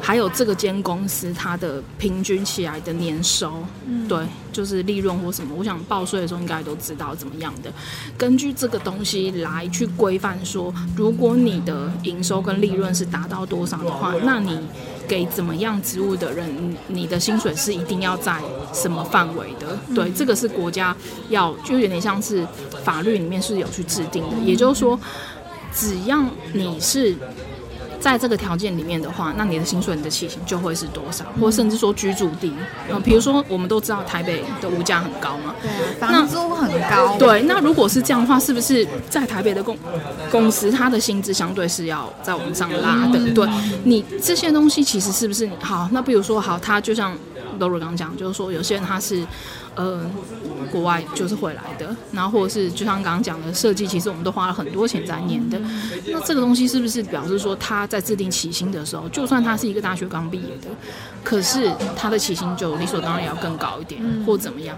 [0.00, 3.52] 还有这个间公司它的平均起来的年收，
[3.86, 7.70] 嗯、对，就是利润或什么，我想报税的时候应该都知道怎么样的。
[8.16, 14.58] 根据这个东西来去规范说，如果你的营收跟利润是达到多少的话，那你
[15.06, 18.40] 给怎么样职务的人，你的薪水是一定要在
[18.72, 19.78] 什么范围的？
[19.94, 20.96] 对，这个是国家
[21.28, 22.46] 要，就有点像是
[22.82, 24.36] 法律里面是有去制定的。
[24.44, 24.98] 也就是说，
[25.74, 27.14] 只要你是。
[28.00, 32.52] 在这个条件里面的话，那你的薪水、你的起薪就会是多少，或甚至说居住地，
[32.90, 37.18] 嗯，比如说我们都知道台北的物价很高嘛，对，房租很高。
[37.18, 39.76] 对，那如果是这样的话，是不是在台北的公
[40.30, 43.18] 公司，它的薪资相对是要再往上拉的？
[43.34, 43.46] 对，
[43.84, 45.88] 你这些东西其实是不是好？
[45.92, 47.14] 那比如说好，他就像
[47.58, 49.26] Lori 刚讲，就是说有些人他是。
[49.76, 50.04] 呃，
[50.70, 55.58] 国外就是回来的，然后或者是就像刚刚讲的设计，其实我们都花了很多钱在念的。
[56.06, 60.68] 那这个东西是不是表示说他在制定起薪的时候，就算他是一个大学刚毕业的，
[61.22, 64.76] 可是他的起薪就理所当然要更高一点，或怎么样？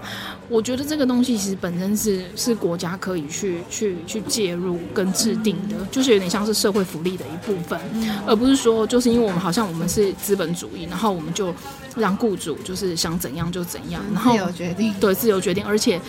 [0.53, 7.79] 我觉得这个东西其实本身是是国家可以去去去介入跟制定的，就是有点像是社会福利的一部分，
[8.27, 11.51] 而不是说就是因为我们好像我们是资本主义，然后我们就
[11.95, 14.93] 让雇主就是想怎样就怎样，然后自由决定。
[14.99, 15.99] 对，自由决定，而且，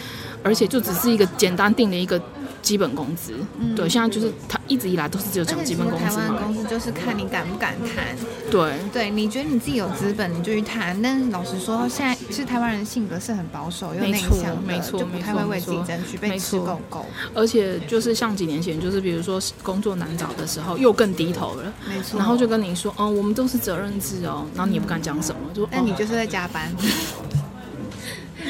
[0.43, 2.21] 而且就只是一个简单定的一个
[2.65, 3.35] 基本工资。
[3.61, 6.05] 嗯、对，现在就是他一直以来都是只有讲基本工资。
[6.07, 8.17] 台湾公司就是看你敢不敢谈。
[8.51, 11.01] 对，对，你觉得你自己有资本，你就去谈。
[11.01, 17.05] 但是老实说，现在其实台湾人性格是很保守又内向，没错，就不太会为自己争取，被吃够够。
[17.35, 21.73] 而且就是像几年前，就是比如说工作难找的时候，又更低头了。
[21.87, 22.19] 没错。
[22.19, 26.73] 然后就跟你说，哦，我们都是责任制哦，然后你也不敢讲什么，就那你就是在加班。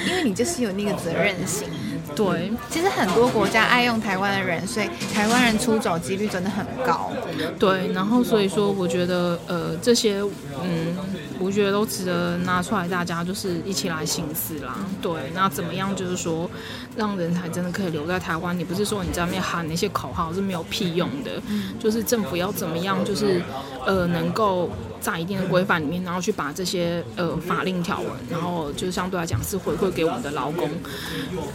[0.07, 1.67] 因为你就是有那个责任心，
[2.15, 2.53] 对。
[2.71, 7.13] 其实很多国家爱用台湾的人，所以台湾人出走几率真的很高。
[7.59, 10.21] 对，然后所以说，我觉得呃这些
[10.63, 10.97] 嗯，
[11.39, 14.77] 我觉得都值得拿出来，大家就是一起来行思啦。
[15.03, 16.51] 对，那怎么样就是说，
[16.97, 18.59] 让人才真的可以留在台湾？
[18.59, 21.43] 你不是说你在那边喊那些口号是没有屁用的，
[21.79, 23.43] 就是政府要怎么样，就是
[23.87, 24.71] 呃能够。
[25.05, 30.71] 在一定的规范里面，然后去把这些呃法令条文，然后就相对来讲是回馈给我们的劳工，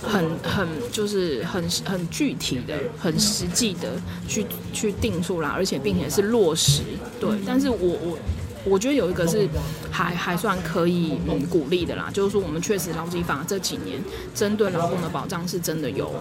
[0.04, 3.94] 很很就是很很具体的、很实际的
[4.28, 6.84] 去去定出来，而且并且是落实。
[7.20, 8.18] 对，但是我我。
[8.66, 9.48] 我觉得有一个是
[9.92, 14.02] 还还算可以嗯鼓励的啦，就是说我们确实劳基法这几年
[14.36, 16.12] 针对劳工的保障是真的有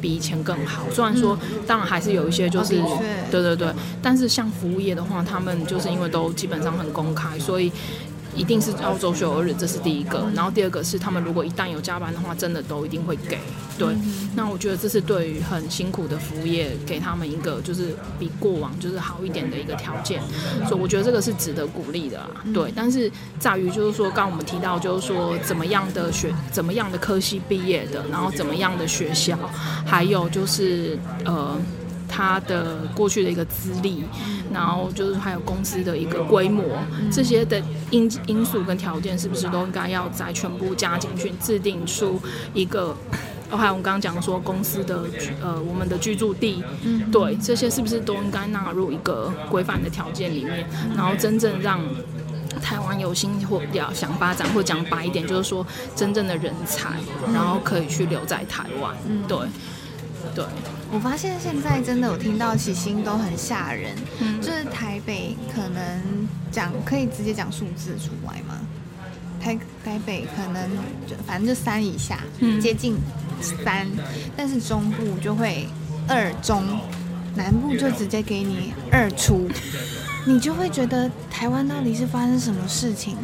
[0.00, 0.84] 比以前更好。
[0.92, 2.80] 虽然说当然还是有一些就是
[3.30, 3.68] 对对对，
[4.02, 7.72] 但是像服务业的话，他们就是因为都基本上很公开，所以。
[8.38, 10.24] 一定是要周休二日，这是第一个。
[10.34, 13.38] 然后第二个是，他们如果一旦有加班的话，真的都一定会给。
[13.76, 13.88] 对，
[14.34, 20.22] 那我觉得这是对于很辛苦的服务业，给他们一个就是比过往就是好一点的一个条件。
[20.68, 22.20] 所以我觉得这个是值得鼓励的。
[22.54, 29.36] 对，但是在于就是说，刚刚我们提到就是说，怎么样的学，怎么样的科系毕业的，然后怎么样的学校，
[29.84, 31.56] 还有就是呃。
[32.08, 34.02] 他的过去的一个资历，
[34.52, 36.64] 然后就是还有公司的一个规模，
[37.12, 42.20] 这些的因因素跟条件，是不是都应该要再全部加进去，制定出
[42.54, 42.96] 一个？
[43.50, 45.04] 哦，还有我们刚刚讲说公司的
[45.42, 46.62] 呃，我们的居住地，
[47.10, 50.66] 对，这些是不是都应该纳入一个规范的条件里面？
[50.94, 51.80] 然后真正让
[52.62, 55.66] 台湾有心或要想发展，或讲白一点，就是说
[55.96, 56.90] 真正的人才，
[57.32, 58.94] 然后可以去留在台湾，
[59.26, 59.38] 对。
[60.34, 60.44] 对，
[60.90, 68.58] 我发现现在真的我听到起薪都很吓人，嗯，就是台北可能讲可以直接讲数字出来吗？
[69.40, 70.68] 台台北可能
[71.06, 72.96] 就反正就三以下，嗯，接近
[73.40, 73.86] 三，
[74.36, 75.68] 但是中部就会
[76.08, 76.64] 二中，
[77.36, 79.48] 南部就直接给你二出，
[80.26, 83.16] 你就会觉得台湾到底是发生什么事情？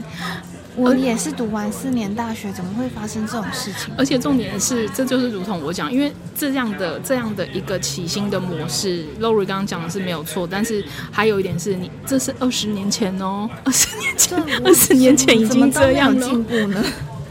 [0.76, 3.94] 我也是读完四年大学，怎么会发生这种事情？
[3.96, 16.82] 而且重点是，这就是如同我讲，因为这样的这样的一个起薪的模式，Lori 刚刚讲的是没有错，但是还有一点是你这是二十年前哦，二十年前，二十年前已经这样进步呢？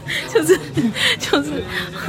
[0.32, 0.58] 就是
[1.18, 1.62] 就是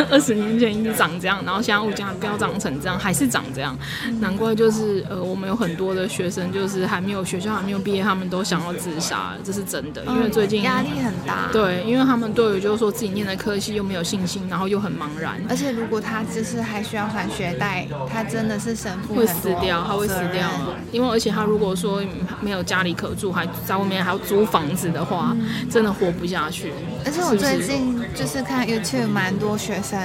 [0.10, 3.78] 二十年前一直长这样，然后现在物价飙涨成这样，还是长这样，
[4.20, 11.50] 难怪就是呃，我们有很多的学生就是还没有学校还没有毕业，他们都想要自杀，这是真的，因为最近压力很大。
[11.52, 20.50] 对，因为他们对于就是说自己念的科系又没有信心，然后又很茫然，而且如果他就是还需要还学贷，他真的是神父会死掉，他会死掉，
[20.92, 22.02] 因为而且他如果说
[22.42, 26.74] 没有家里可住，还在外面还要租房子的话，嗯、真的活不下去。
[27.06, 30.00] 而且我最近就是看 YouTube，蛮多学生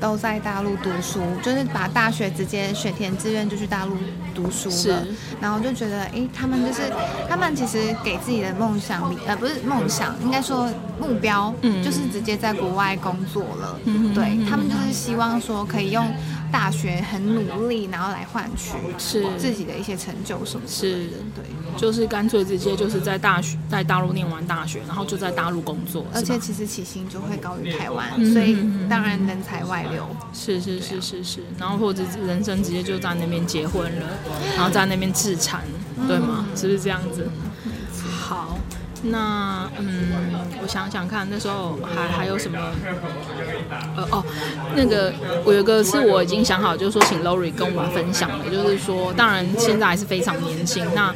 [0.00, 3.96] 都在大陆读书，就是把大学直接选填志愿就去大陆
[4.34, 4.74] 读书了。
[4.74, 4.94] 是，
[5.40, 6.82] 然后就觉得，哎，他们就是
[7.28, 10.68] 他们其实给自己的梦想，呃，不是梦想，应该说
[11.00, 13.78] 目标，嗯，就是直接在国外工作了。
[13.84, 16.06] 嗯，对，他们就是希望说可以用。
[16.52, 20.70] 大学很努力，然后来换取是自己的一些成就什么的。
[20.70, 21.44] 是，对，
[21.76, 28.54] 就是干脆直接就是在大学在大陆念完大学，然后就在大陆工作，而且其实起薪就会高于台湾，嗯、所以
[28.88, 30.06] 当然人才外流。
[30.34, 34.06] 是是是是是，然后或者人生直接就在那边结婚了，
[34.54, 35.62] 然后在那边自产，
[36.06, 36.46] 对吗？
[36.54, 37.26] 是不是这样子？
[38.20, 38.58] 好。
[39.02, 40.12] 那嗯，
[40.62, 42.58] 我想想看，那时候还还有什么？
[43.96, 44.24] 呃哦，
[44.76, 45.12] 那个
[45.44, 50.86] 我有个是我已经想好，就是说请 Lori 跟我们分享的，就是说，当然现在还是非常年轻。
[50.94, 51.12] 那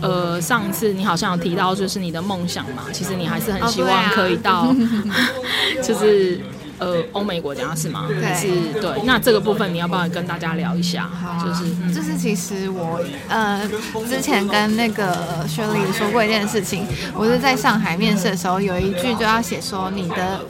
[0.00, 4.76] 呃，上次你好像有提到，就是你的梦想嘛，其实你还是很希望可以到，哦
[5.08, 5.14] 啊、
[5.82, 6.40] 就是。
[6.78, 8.06] 呃，欧美国家是吗？
[8.08, 9.02] 对，是对。
[9.04, 11.08] 那这个部分你要不要跟大家聊一下？
[11.08, 13.68] 好啊，就是，就是其实我呃
[14.08, 20.40] 之前跟那个薛丽说过一件事情，我是在上海面试的时候，有一句就要写说你的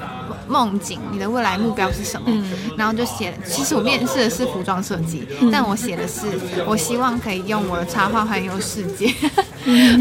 [0.46, 2.26] 梦境，你的未来目标是什么？
[2.30, 2.44] 嗯，
[2.76, 6.26] 然后就写，其实我面试的是服装设计，嗯，但我写的是
[6.66, 9.12] 我希望可以用我的插画环游世界。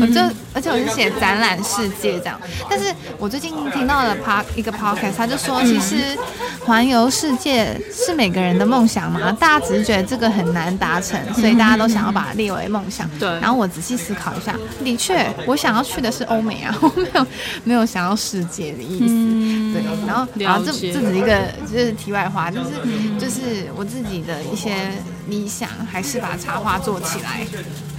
[0.01, 0.21] 我就，
[0.53, 6.17] 而且我是写展览世界这样，但是我最近听到了 p 一个 podcast，他就说，其实
[6.65, 13.09] 环游世界是每个人的梦想嘛，大家只是觉得这个很难达成，所以大家都想要把它列为梦想。
[13.19, 13.27] 对。
[13.39, 17.27] 然后我仔细思考一下，的确，我想要去的是欧美啊， 我没有
[17.63, 19.05] 没有想要世界的意思。
[19.73, 19.83] 对。
[20.07, 21.39] 然后，然后这这只是一个
[21.71, 22.69] 就是题外话，就是
[23.19, 24.73] 就是我自己的一些
[25.27, 27.45] 理想，还是把插画做起来。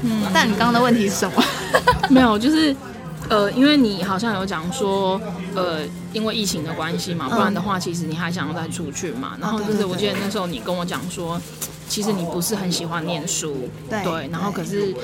[0.03, 0.23] 嗯。
[0.33, 1.43] 但你刚刚的问题是什么？
[2.11, 2.75] 没有，就是，
[3.29, 5.21] 呃，因为你好像有讲说，
[5.55, 5.81] 呃，
[6.13, 9.37] 因为疫情的关系嘛，不然的话，其实你还想要再出去嘛。
[9.41, 11.41] 然后就是，我记得那时候你跟我讲说，
[11.89, 14.29] 其实你不是很喜欢念书，对。
[14.31, 14.95] 然后可是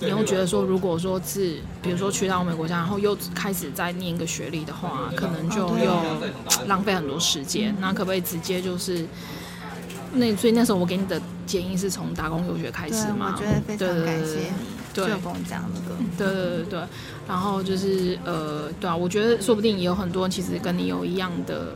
[0.00, 5.96] 你又觉得说，如果说是，比如说去到欧美国家，然后又开始再念一个学历的话，可能就又
[6.66, 7.74] 浪费很多时间。
[7.80, 9.06] 那可不可以直接就是，
[10.14, 13.34] 那所以那时候我给你的建议是从打工游学开始嘛？
[13.36, 14.52] 我觉得非常感谢。
[14.94, 16.80] 对，就跟我讲那个，对对对对，
[17.26, 21.74] 然后就是呃，对啊，我觉得说不定也有很多其实跟你有一样的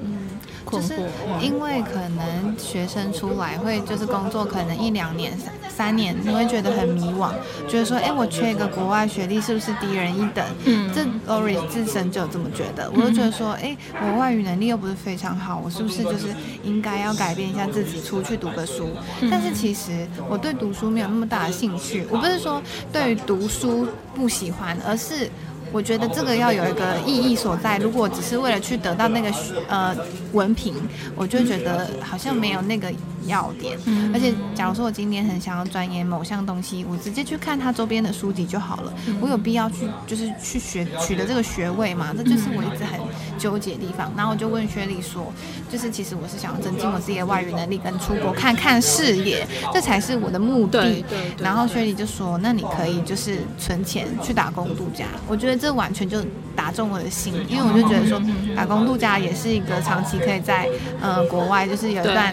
[0.69, 1.03] 困惑，就是
[1.41, 7.33] 因为可能学生出来会就是工作可能一两年、三三年，你会觉得很迷惘，
[7.69, 10.45] 觉得说，哎，我缺一个国外学历是不是低人一等？
[10.65, 16.29] 嗯，这 Lori 自身就这么觉得，我就觉得说，哎，我外语能力又不是非常好，我是不是就是
[16.63, 18.91] 应该要改变一下自己，出去读个书？
[19.31, 23.09] 但是其实我对读书没有那么大的兴趣，我不是说对。
[23.09, 25.31] 于读书不喜欢，而是。
[25.71, 27.79] 我觉得这个要有一个意义所在。
[27.79, 29.33] 如果只是为了去得到那个
[29.69, 29.97] 呃
[30.33, 30.75] 文凭，
[31.15, 32.93] 我就觉得好像没有那个
[33.29, 33.79] 要点。
[33.85, 38.93] 嗯而且，假如说我今天很想要钻研某项东西，我直接去看它周边的书籍就好了。
[39.21, 42.15] 我有必要去就是去学取得这个学位吗？
[42.17, 42.99] 这就是我一直很
[43.39, 44.11] 纠结的地方。
[44.17, 45.31] 然后我就问薛丽说，
[45.71, 50.81] 就是其实我是想要增进我自己的外语能力，跟出国看看视野，这才是我的目的。
[50.83, 51.45] 对对对。
[51.45, 55.05] 然后薛丽就说，那你可以就是存钱去打工度假。
[55.29, 55.59] 我觉得。
[55.59, 58.23] 这完全就打中我的心，因为我就觉得说，
[58.55, 60.69] 打工度假也是一个长期可以在
[61.01, 62.33] 呃国外，就是有一段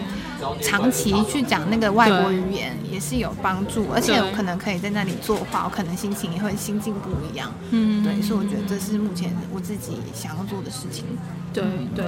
[0.60, 7.52] 长期去讲那个外国语言也是有帮助，而且我可能可以在那里作画，我可能心情也会心境不一样。
[7.70, 11.04] 嗯，对，所以我觉得这是目前我自己想要做的事情。
[11.52, 12.04] 对对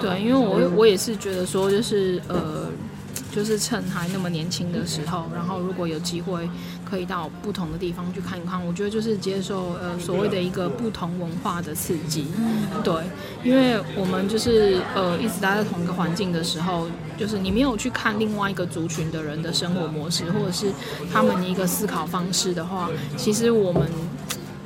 [0.00, 2.68] 对，因为我我也是觉得说，就是呃。
[3.30, 6.48] 就是趁还那么年轻的时候，然后如果有机会
[6.84, 12.26] 可以到不同的地方去看一看，我觉得就是接受呃所谓的一个不同文化的刺激，
[12.82, 12.94] 对，
[13.44, 20.72] 因为我们就是呃一直待在同一个环境的时候，就是你没有去看另外一个族群的人的生活模式，或者是
[21.12, 23.88] 他们的一个思考方式的话，其实我们。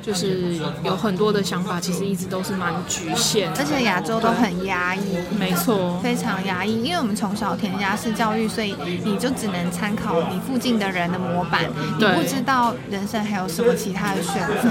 [0.05, 6.83] 就是有很多的想法，其实一直都是蛮局限，而且亚洲都很压抑，没错，非常压抑。
[6.83, 11.63] 因为我们从小填鸭式教育，所以你就只能参考你附近的人的模板，
[11.97, 14.69] 你不知道人生还有什么其他的选择。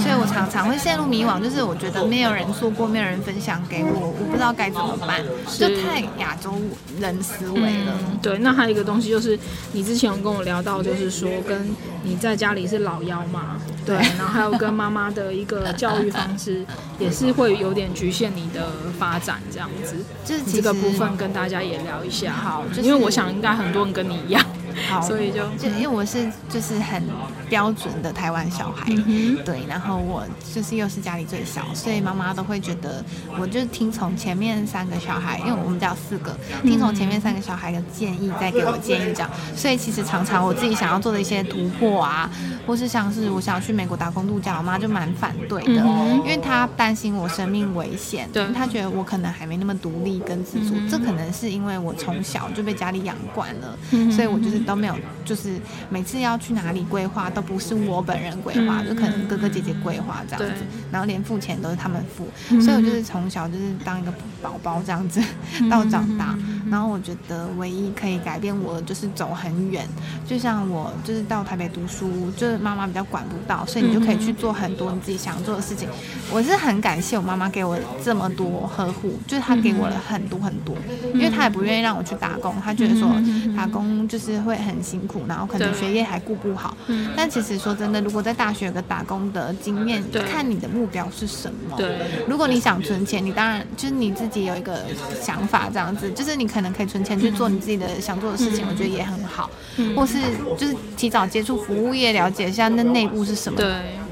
[0.00, 5.20] 所以我常常会陷入迷惘，就是我觉得没有人做过，没有人分享给我，我不知道该怎么办，
[5.58, 6.54] 就太亚洲
[7.00, 7.92] 人思维了。
[7.98, 9.36] 嗯，对，那还有一个东西就是，
[9.72, 11.68] 你之前有跟我聊到，就是说跟
[12.04, 16.64] 你在家里是老幺嘛，对，然后还有跟妈妈的一个教育方式，
[17.00, 18.68] 也是会有点局限你的
[18.98, 19.96] 发展这样子。
[20.24, 24.44] 就是这个部分跟大家也聊一下，好，因为我想应该很多人跟你一样。
[24.88, 27.02] 好，所以就就因为我是就是很
[27.48, 30.24] 标准的台湾小孩，嗯，对，然后我
[30.54, 33.02] 就是又是家里最小，所以妈妈都会觉得
[33.38, 39.30] 我就听从前面三个小孩，因为我们家有四个，听从前面三个小孩的建议，再给我建议这样。
[39.54, 42.30] 所以其实常常我自己想要做的一些突破啊，
[42.66, 54.65] 或是像是我想要去美国打工度假，我妈就蛮反对的，嗯，因为她担心我生命危险，对，她觉得我可能还没那么独立跟自主，嗯，这可能是因为我从小就被家里养惯了，嗯，所以我就是。
[54.66, 54.94] 都没有，
[55.24, 55.58] 就是
[55.88, 62.28] 每次要去哪里规划都不是我本人规划，就可能哥哥姐姐规划这样子，然后连付钱都是他们付，
[62.60, 64.12] 所以我就是从小就是当一个
[64.42, 65.22] 宝宝这样子
[65.70, 66.36] 到长大。
[66.68, 69.86] 然后我觉得唯一可以改变我的就是走很远，
[70.26, 75.88] 就像我就是到台北读书，就是妈妈比较管不到，所以你就可以去做很多你自己想做的事情。
[76.32, 80.74] 我是很感谢我妈妈给我这么多呵护，就是她给我了很多很多，
[81.14, 83.08] 因为她也不愿意让我去打工，她觉得说
[83.56, 86.76] 打工就是会很辛苦，然后可能学业还顾不好。
[87.16, 90.02] 但其实说真的，如果在大学有个打工的经验，
[90.32, 91.76] 看你的目标是什么。
[91.76, 94.80] 对，如果你想存钱，你当然就是你自己有一个
[95.20, 96.46] 想法这样子，就是你。
[96.56, 99.50] 可能可以存钱去做你自己的想做的事情，嗯、我觉得也很好。
[99.76, 100.16] 嗯、或是
[100.56, 103.60] 就是提早接触服务业，了解一下那内部是什么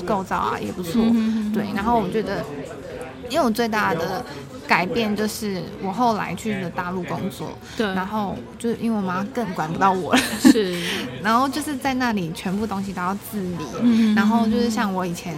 [0.04, 1.00] 构造啊，也不错。
[1.00, 2.44] 嗯、对，然后我觉得，
[3.30, 4.22] 因为我最大的。
[4.66, 10.74] 改变就是我后来去了大陆工作，对，然后就是因为我妈更管不到我了，是，
[11.22, 15.36] 然后就是在那里全部东西都要自理，嗯，然后就是像我以前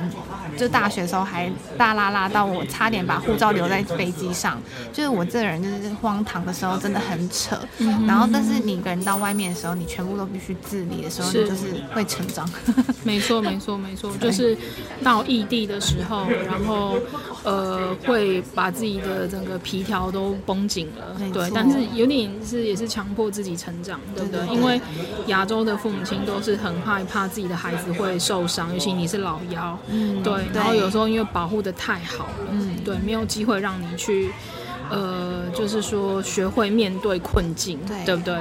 [0.56, 4.60] 就大学的时候还大拉拉到我差点把护照留在飞机上，
[4.92, 12.48] 就是我这个人就是荒唐的时候真的很扯，嗯，然后但是你一个人到外面的时候，你全部都必须自理的时候，你就是会成长，
[13.02, 14.56] 没错没错没错，就是
[15.02, 16.96] 到异地的时候，然后
[17.42, 19.15] 呃会把自己的。
[19.18, 24.46] 的整个皮条都绷紧了，对，但是有点是也是强迫自己成长，对不对？
[24.54, 24.80] 因为
[25.26, 34.30] 亚洲的父母亲都是很害怕自己的孩子会受伤，尤其你是老幺，嗯，对，然后有时候因为保护的太好了，嗯，对，没有机会让你去，
[34.90, 38.36] 呃，就是说学会面对困境，对，对不对？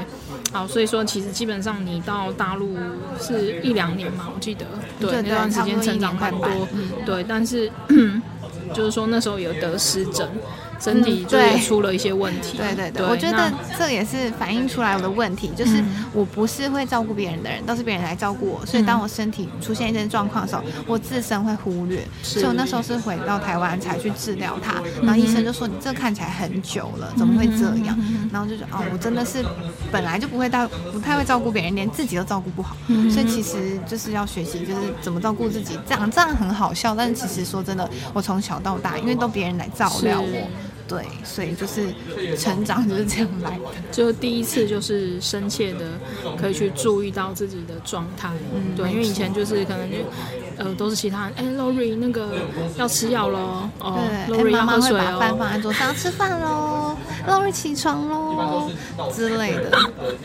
[0.51, 2.77] 好，所以说其实基本上你到大陆
[3.19, 4.65] 是一两年嘛，我记得，
[4.99, 7.69] 对，那段时间成长很多，嗯，对，但是
[8.73, 10.27] 就是说那时候有得湿疹。
[10.79, 12.57] 身体就也出了一些问题。
[12.57, 18.65] 对对对，对，我觉得这也是反映出来我的问题，就是我不是会照顾别人的人，都是别人来照顾我。
[18.65, 22.05] 所以当我身体出现一些状况的时候，我自身会忽略。
[22.23, 27.97] 所以我那时候是回到台湾才去治疗它，然后医生就说，你这看起来很久了，怎么会这样？
[28.31, 29.43] 然后就说哦，我真的是
[29.91, 32.75] 本来就不会到不太会照顾别人，连自己都照顾不好。
[33.09, 35.77] 所以其实就是要学习，就是怎么照顾自己。
[35.87, 40.47] 这样这样很好笑，但是其实说真的，我从小到大，因为都别人来照料我。
[40.87, 41.87] 对，所以就是
[42.37, 43.63] 成长就是这样来的。
[43.91, 45.85] 就第一次就是深切的
[46.39, 48.29] 可以去注意到自己的状态。
[48.53, 49.97] 嗯，对，因为以前就是可能就
[50.57, 52.29] 呃都是其他人，哎，Lori 那个
[52.77, 56.95] 要吃药喽，哦，Lori 要喝水哦，饭放在桌上吃饭喽
[57.27, 58.69] ，Lori 起床喽
[59.11, 59.71] 之类的。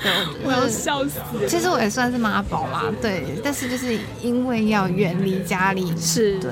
[0.03, 0.13] 对，
[0.45, 1.21] 我要笑死。
[1.49, 6.51] 其实我也算是妈宝啦，对，但是就是因为要远离家里，是对。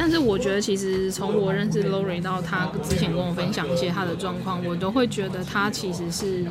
[0.00, 6.46] 但是我觉得，其实从我认识 Lori 到他之前跟我分享一些他的状况，我都会觉得他其实是，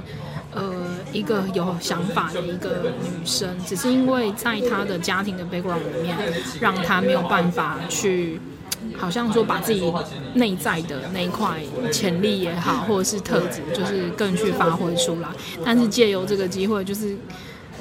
[0.54, 0.74] 呃，
[1.14, 6.18] 一个有想法的一个女生，只是因为在她的家庭的 background 里面，
[6.60, 8.38] 让她没有办法去，
[8.98, 9.82] 好像说把自己
[10.34, 15.30] 内在的那一块潜力也好，或者是特质，就是更去发挥出来。
[15.64, 17.16] 但是借由这个机会，就是。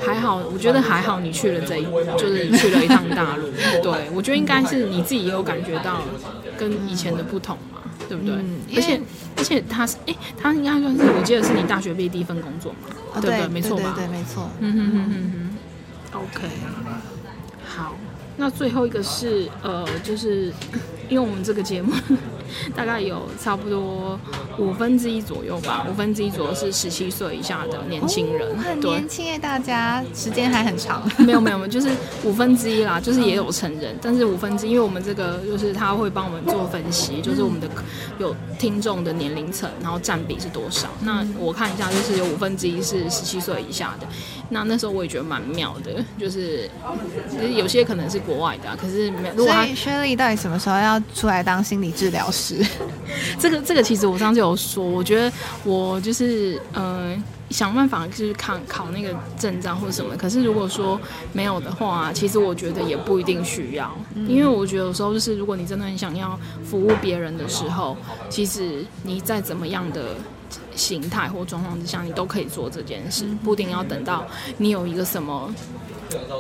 [0.05, 1.85] 还好，我觉得还好，你去了这一，
[2.19, 3.51] 就是去了一趟大陆。
[3.83, 6.03] 对，我觉得应该是你自己也有感觉到
[6.59, 8.35] 跟以前的不同嘛，对不对？
[8.35, 9.01] 嗯、而且
[9.37, 13.39] 而且他是，哎，他应该算是，我记得是你大学毕业第一份工作嘛，哦、对不对？
[13.39, 13.95] 对，没错吧？
[13.97, 14.51] 对，对，对，没错。
[14.61, 16.21] 嗯哼哼哼哼。
[16.21, 16.49] OK。
[17.67, 17.95] 好，
[18.37, 20.53] 那最后一个是呃，就是
[21.09, 21.93] 因为我们这个节目。
[22.77, 24.19] 大概有差不多
[24.57, 31.03] 五分之一左右吧，五分之一左右是十七岁以下的年轻人，哦、很年轻诶，大家时间还很长。
[31.19, 31.91] 没有没有没有，就是
[32.23, 37.69] 五分之一啦，就是也有成人，但是五分之一，因为我们这个就是他会帮我们做分析，就是我们的
[38.19, 40.89] 有听众的年龄层，然后占比是多少。
[41.01, 44.07] 那我看一下，就是有五分之一是十七岁以下的。
[44.49, 46.71] 那那时候我也觉得蛮妙的，就是
[47.31, 49.35] 其实有些可能是国外的、啊，可是没。
[49.37, 52.65] 所以 Shirley 到底什么时候要出来当心理治疗师？
[53.39, 55.33] 这个这个其实我上次有说，我觉得
[55.65, 57.17] 我就是呃
[57.51, 60.17] 想办法就是考考那个证照或者什么。
[60.17, 61.01] 可是如果说
[61.33, 63.91] 没有的话，其实我觉得也不一定需要，
[64.29, 67.97] 因为我觉得有时候就是如果你真的很想要服务别人的时候，
[68.29, 70.17] 其实你再怎么样的
[70.77, 74.25] 形态或状况之下，你都可以做这件事，不一定要等到
[74.59, 75.53] 你有一个什么。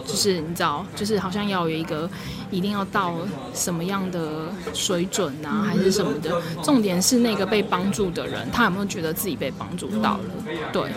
[0.06, 2.08] 就是你知道，就是好像要有一个，
[2.52, 3.16] 一定要到
[3.52, 6.40] 什么样的水准啊，还是什么的。
[6.62, 10.24] 重点是那个被帮助的人，他有没有觉得自己被帮助到了？
[10.72, 10.92] 对，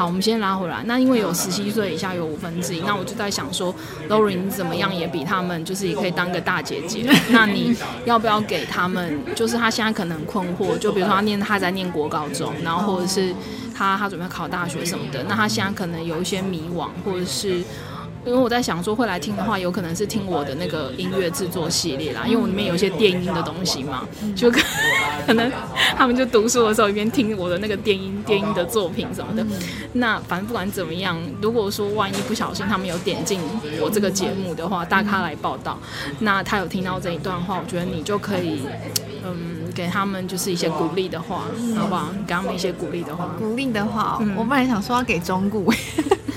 [0.00, 0.82] 好，我们先拉回来。
[0.86, 3.74] 那因为有十七岁以下有五分之一，那我就在想说
[4.08, 7.04] ，Lori 你怎么样也比他们，就是也可以当个大姐姐。
[7.28, 7.76] 那你
[8.06, 9.22] 要不要给他们？
[9.34, 13.34] 就是他现在可能困惑，就比如说他念他在念国高中，然后或者是
[13.74, 17.62] 他他准备考大学什么的，那他现在可能有一些迷惘，或者是。
[18.26, 24.06] 因为我在想说，会来听的话，有可能是听我的那个音乐制作系列啦，因为我里面有一些电音的东西嘛，
[24.36, 24.60] 就可
[25.26, 25.50] 可能
[25.96, 29.44] 他们就读书的时候一边听我的那个电音电音的作品什么的。
[29.94, 33.40] 那反正不管怎么样，如果说万一不小心他们有点进
[33.80, 35.78] 我这个节目的话，大咖来报道，
[36.18, 38.60] 那他有听到这一段话，我觉得你就可以
[39.24, 41.44] 嗯给他们就是一些鼓励的话，
[41.76, 42.10] 好不好？
[42.26, 43.34] 给他们一些鼓励的话。
[43.38, 45.64] 鼓励的话，嗯、我本来想说要给忠告。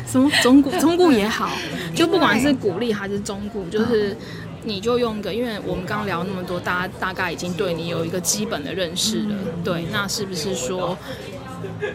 [0.05, 0.71] 什么忠告？
[0.79, 1.49] 忠告也好，
[1.95, 4.15] 就不管是鼓励还是忠告，就是
[4.63, 9.35] 你就用一个，因为我们刚刚聊那么多，大家大概已经对你有一个基本的认识了。
[9.63, 10.97] 对，那是不是说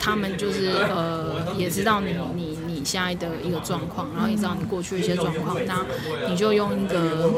[0.00, 5.84] 他们就是呃也知道你你你现在的一个状况，然后也知道你过去一些状况，那
[6.28, 7.30] 你就用一个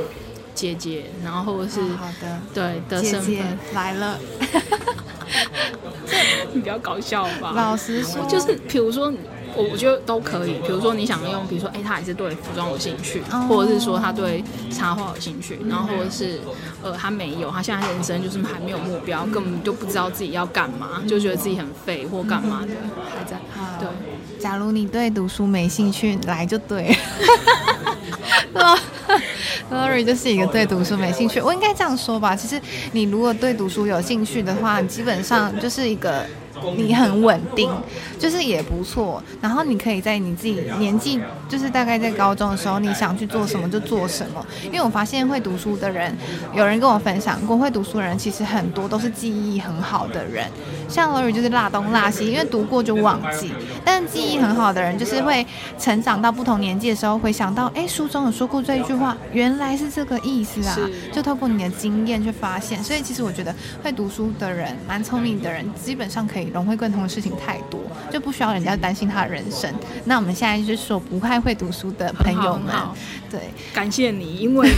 [0.55, 3.45] 姐姐，然后或者是好的对的身份姐姐
[3.75, 4.19] 来了
[6.53, 7.53] 你比较搞笑吧？
[7.55, 9.13] 老实说，就是比如说。
[9.57, 16.41] 我我觉得都可以，比如说你想用，比如说哎、欸，他也是对服装有兴趣，或者是说他对插画有兴趣，然后或者是
[16.83, 22.69] 呃他没有，他现在人生就是还没有目标，根本就不知道自己要干嘛，就觉得自己很废或干嘛的，
[23.17, 23.39] 还在
[23.79, 23.89] 对。
[24.39, 26.97] 假如你对读书没兴趣，来就对。
[29.71, 32.35] Lori 就是一个对读书没兴趣，我应该这样说吧。
[32.35, 32.61] 其实
[32.93, 36.25] 你如果对读书有兴趣的话，你基本上就是一个。
[36.77, 37.71] 你很稳定，
[38.19, 39.23] 就是也不错。
[39.41, 44.45] 然后你可以在你自己年纪，就是大概在高中的时候，你想去做什么就做什么。
[44.65, 46.17] 因为我发现会读书的人，
[46.55, 50.47] 有人跟我分享过，会读书的人其实很多都是记忆很好的人。
[50.91, 53.53] 像 Lori 就是辣东辣西，因为读过就忘记。
[53.83, 55.47] 但记忆很好的人，就是会
[55.79, 60.77] 成长到不同年纪的时候，会想到，哎，书中有说过这一句话，原来是这个意思啊。
[61.11, 62.85] 就透过你的经验去发现。
[62.85, 66.51] 所以其实我觉得会读书的人，蛮聪明的人，基本上可以。
[66.53, 67.81] 融会贯通的事情太多，
[68.11, 69.73] 就不需要人家担心他的人生。
[70.05, 72.75] 那我们现在就是说，不太会读书的朋友们，
[73.31, 73.41] 对，
[73.73, 74.69] 感谢你，因为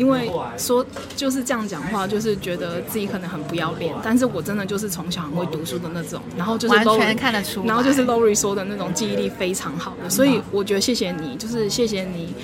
[0.00, 0.84] 因为说
[1.14, 12.34] 就是这样讲话，就是觉得自己可能很不要脸，但是我真的就是从小很会读书的那种，然后就是完全看得出，然后就是 Lori 说的那种记忆力非常好的，所以我觉得谢谢你，就是谢谢你，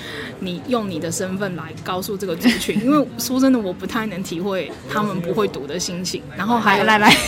[0.41, 7.09] 你用你的身份来告诉这个族群， 因为说真的，我不太能体会他们不会读的心情，然后还来来。
[7.09, 7.17] 来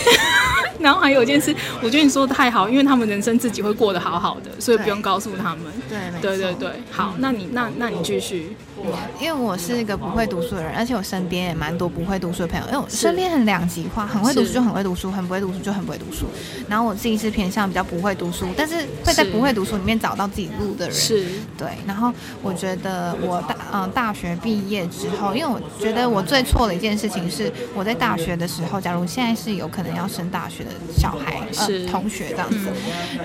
[0.79, 1.53] 然后还有一件事，
[1.83, 5.65] 我觉得你说的太好，因为他们人生自己会过得好好的，所以不用告诉他们。
[5.89, 8.55] 对，对对对，好，那你那那你继续。
[9.19, 12.65] 因为我是一个不会读书的人，而且我身边也蛮多不会读书的朋友。
[12.67, 16.25] 因为我身边很两极化，很会读书就很会读书，很不会读书就很不会读书。
[16.67, 20.95] 然后我自己是偏向比较不会读书，但是会在不会读书里面找到自己路的人。
[20.95, 21.25] 是，
[21.57, 21.67] 对。
[21.85, 22.11] 然后
[22.41, 32.69] 我觉得我大嗯大学毕业之后，因为我觉得我最错的一件事情是我在大学的时候，假如现在是有可能要升大学的小孩是、呃、同学这样子，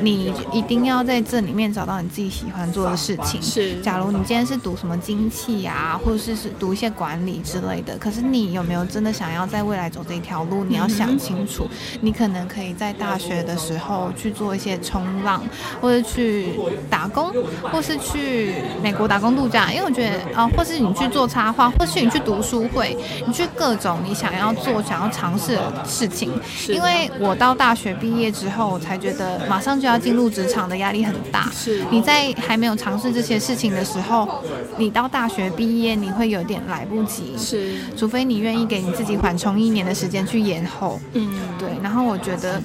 [0.00, 3.42] 你一定要在这里面找到你自己喜欢做的事情。
[3.42, 5.54] 是，假如你今天是读什么经济。
[5.64, 7.96] 啊，或者是是读一些管理之类的。
[7.98, 10.64] 可是你有没有真的想要在未来走这一条路？
[10.64, 11.68] 你要想清楚。
[12.00, 15.42] 你可能可以在大学的时候去做一些冲浪，
[15.80, 16.48] 或者去
[16.90, 19.70] 打工，或是去美国打工度假。
[19.70, 22.96] 因为我觉得啊，或是你去做插画，或是你去读书会，
[23.26, 26.32] 你去各种你想要做、想要尝试的事情。
[26.68, 31.50] 因为我我到大学毕业之后，我才觉得马上就要进入职场的压力很大。
[31.52, 34.40] 是你在还没有尝试这些事情的时候，
[34.76, 37.36] 你到大学毕业你会有点来不及。
[37.36, 41.00] 是，除非你愿意给你自己缓冲一年的时间去延后。
[41.12, 41.68] 嗯，对。
[41.82, 42.62] 然后我觉得，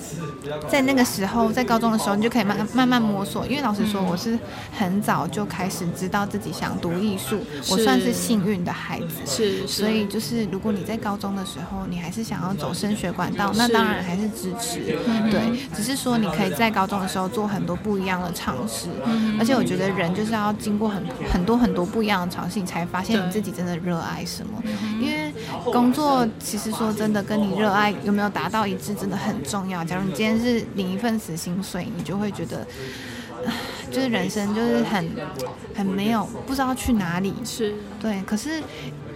[0.69, 3.45] 在那个时候，在高中的时候，你就可以慢慢慢摸索。
[3.45, 4.37] 因为老实说，我是
[4.77, 9.07] 很早就开始知道自己想读艺术，我算是幸运的孩子。
[9.25, 14.79] 是，所以就是如果你在高中的时候，你还是想要走升学管道，那当然还是支持。
[15.29, 18.87] 对，只是说你可以在高中的时候做很多不一样的尝试。
[19.39, 24.61] 而且我觉得人就是要经过很很多很多不一样的尝试，你才发现你自己真的热爱什么。
[25.01, 25.33] 因为
[25.71, 29.83] 工作其实说真的，跟你热爱有没有达到一致，真的很重要。
[29.83, 32.65] 假如你今天是领一份死薪水，你就会觉得，
[33.91, 35.09] 就是人生就是很
[35.75, 37.33] 很没有不知道去哪里。
[37.43, 38.63] 是对，可是。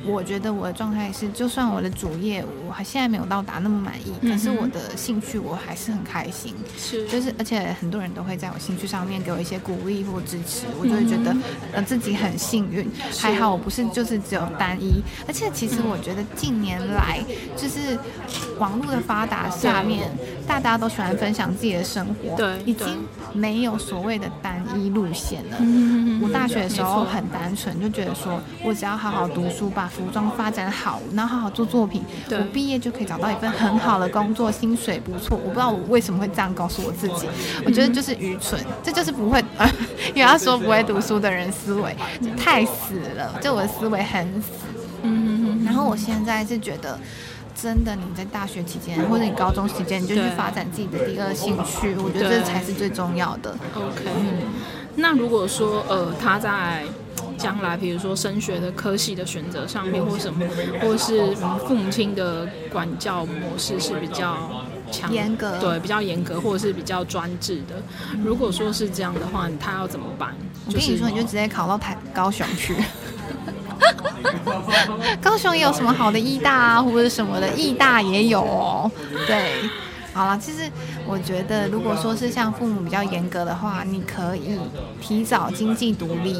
[0.05, 6.53] 我觉得我的状态是，就算我的主业我还现在没有到达那么满意，可是我的兴趣我还是很开心。
[6.77, 11.35] 是，就是而且很多人都会在我兴趣上面给我一些鼓励或支持，我就会觉得
[11.71, 12.89] 呃自己很幸运。
[13.17, 17.23] 还好我不是就是只有单一，而且其实我觉得近年来
[17.55, 17.97] 就是
[18.59, 20.11] 网络的发达下面，
[20.45, 25.57] 大家都喜欢分享自己的生活，对，已经没有所谓的单一路线了。
[26.21, 29.89] 我大学的时候很单纯，就觉得说我只要好好读书把。
[29.93, 32.01] 服装发展好，然后好好做作品，
[32.31, 35.37] 我毕业就可以找到一份很好的工作，薪水不错。
[35.37, 37.27] 我不知道我为什么会这样告诉我自己，
[37.63, 39.69] 我觉得就是愚蠢，这就是不会，呃，
[40.15, 41.95] 因为他说不会读书的人思维
[42.35, 44.49] 太死了，就我的思维很死。
[45.03, 46.99] 嗯，然后我现在是觉得，
[47.55, 53.55] 真的你在大学期间或者你高中期间，你就去发展自己的第二兴趣，我觉得这才是最重要的。
[53.75, 54.43] OK，嗯，
[54.95, 56.83] 那如果说呃他在。
[57.35, 60.45] 将来，比如说升学的科系的选择上面，或什么，
[60.81, 61.35] 或是
[61.67, 67.75] 父母亲的管教模式是比较强严格，对，比较严格，或者是比较专制的。
[68.23, 70.33] 如果说是这样的话，他要怎么办？
[70.67, 72.75] 我跟你说，你就直接考到台高雄去。
[75.21, 78.91] 高雄也有什么好的艺大啊，或者什么的，艺大也有哦。
[79.27, 79.53] 对。
[80.15, 80.69] 好了，其实
[81.07, 84.59] 我觉得，如果说是像父母比较严格的话，你可以
[85.01, 86.37] 提早经济独立，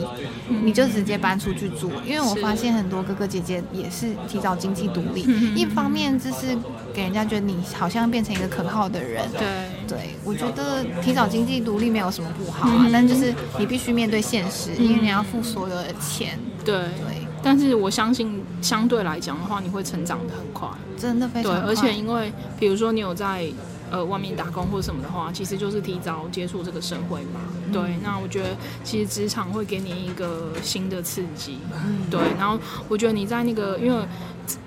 [0.47, 1.91] 你就直接搬出去住。
[2.06, 5.22] 因为我发现很多哥哥姐姐也是提早经济独立，
[5.56, 6.56] 一方面就是
[6.93, 9.28] 给人家觉得你好像变成一个可靠的人。
[9.32, 9.47] 对，
[9.88, 16.38] 对我觉得提早经济独立没有什么不好啊，但就是你必须面对现实，因为你要付所有的钱。
[16.64, 20.68] 对对，但是我相信相对来讲的话，你会成长得很快，
[20.98, 21.62] 真的非常快。
[21.62, 23.48] 对，而且因为比如说你有在
[23.91, 27.41] 呃外面打工或者什么的话，其实就是提早接触这个社会嘛。
[27.68, 31.58] 嗯、对，那我觉得其实职场会给你一个新的刺激。
[31.74, 32.20] 嗯，对。
[32.39, 34.04] 然后我觉得你在那个，因为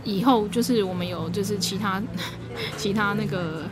[0.05, 2.03] 以后就是我们有就是其他
[2.77, 3.63] 其他那个。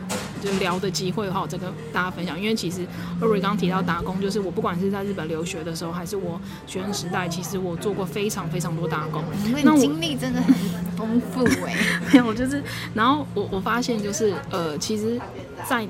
[0.45, 2.39] 就聊的机会的话，我再跟大家分享。
[2.39, 2.85] 因为其实
[3.19, 9.23] 二瑞刚刚提到打工，就是我不管是在日本留学的时候，还是我学生时代，其实我做过非常非常多打工。
[9.63, 10.53] 那经历真的很
[10.95, 11.99] 丰富哎、欸。
[12.13, 15.19] 没有，我就是，然后我我发现就是呃，其实，
[15.67, 15.87] 在。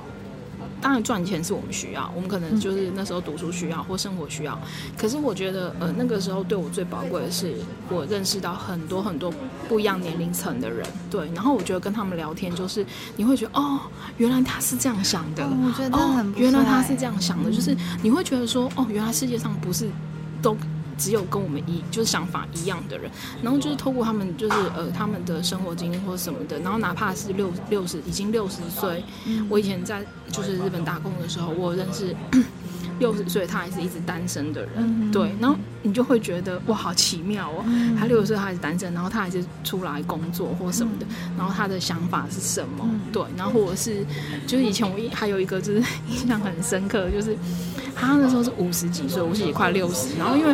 [0.86, 4.56] 当然赚钱是我们需要，我们可能就是那时候读书需要或生活需要。
[4.96, 7.56] 可是我觉得，呃，那个时候对我最宝贵的是，
[7.90, 9.34] 我认识到很多很多
[9.68, 11.28] 不一样年龄层的人，对。
[11.34, 13.80] 然后我觉得跟他们聊天，就是你会觉得，哦，
[14.18, 19.90] 原来他是这样想的，我觉得很原来他是这样想的，就是你会觉得说，哦，原来世界上不是
[20.40, 20.56] 都。
[20.98, 23.10] 只有跟我们一就是想法一样的人，
[23.42, 29.04] 然后就是透过他们就是呃他们的生活经历或者什么的，然后哪怕是六六十已经六十岁，
[29.50, 32.16] 我以前在就是日本打工的时候，我认识
[33.00, 37.66] 六十岁他还是一直单身的人，对，然后你就会觉得哇好奇妙哦，
[38.00, 41.06] 他六十岁他还是单身，然后他还是出来工作或什么的，
[41.38, 42.90] 然后他的想法是什么？
[43.12, 44.06] 对，然后或者是
[44.48, 45.80] 就是以前我还有一个就是
[46.10, 47.36] 印象很深刻，就是。
[47.98, 50.18] 他那时候是五十几岁，五十几快六十。
[50.20, 50.54] 然后因为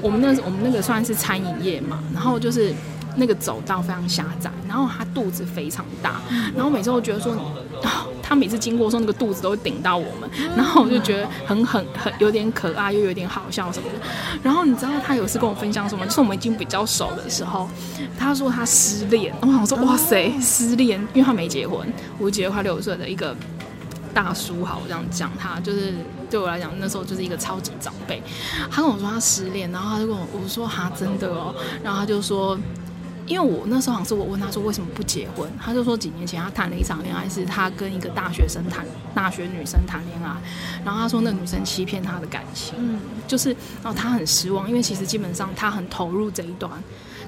[0.00, 2.74] 我们那我们那个算是餐饮业嘛，然后就是
[3.16, 6.20] 那个走道非常狭窄，然后他肚子非常大，
[6.54, 7.34] 然后每次都觉得说，
[8.22, 13.94] 他每次经过的时候那个肚子都会顶到我们，然后我就觉得很很很有点可爱又有点好笑什么的。
[14.42, 16.04] 然后你知道他有次跟我分享什么？
[16.06, 17.68] 就是我们已经比较熟的时候，
[18.18, 19.34] 他说他失恋。
[19.40, 21.86] 然后我说哇塞，失恋，因为他没结婚，
[22.18, 23.36] 五十几快六十岁的一个。
[24.14, 25.94] 大叔好，我这样讲他就是
[26.28, 28.22] 对我来讲，那时候就是一个超级长辈。
[28.70, 32.54] 他跟我说他失恋，然后他就跟我我说哈真的哦，然后他就说，
[33.32, 40.36] 因为我那时候好像是我问他说为什么不结婚，他就说几年前他谈了一场恋爱，是他跟一个大学生谈大学女生谈恋爱，
[40.84, 43.48] 然后他说那女生欺骗他的感情，嗯，就是
[43.82, 46.70] 然后他很失望，因为其实基本上他很投入这一段。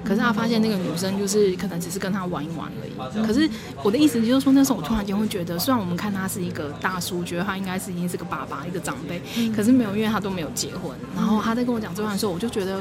[0.03, 3.25] 可是他发现那个女生就是可能只是跟他玩一玩而已。
[3.25, 3.49] 可是
[3.81, 9.19] 我的意思就是说，那时候我突然间会觉得，虽然我们看他是一个大叔，觉得他应该是已经是个爸爸，一个长辈，
[9.55, 10.95] 可是没有，因为他都没有结婚。
[11.15, 12.79] 然后他在跟我讲这段的时候，我就觉得，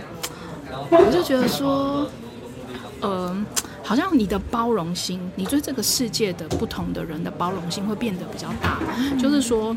[0.91, 2.07] 我就觉得说，
[3.01, 3.37] 呃。
[3.87, 8.81] 好像你的包容心，你对这个世界的不同的人的包容心会变得比较大。
[9.19, 9.77] 就是说，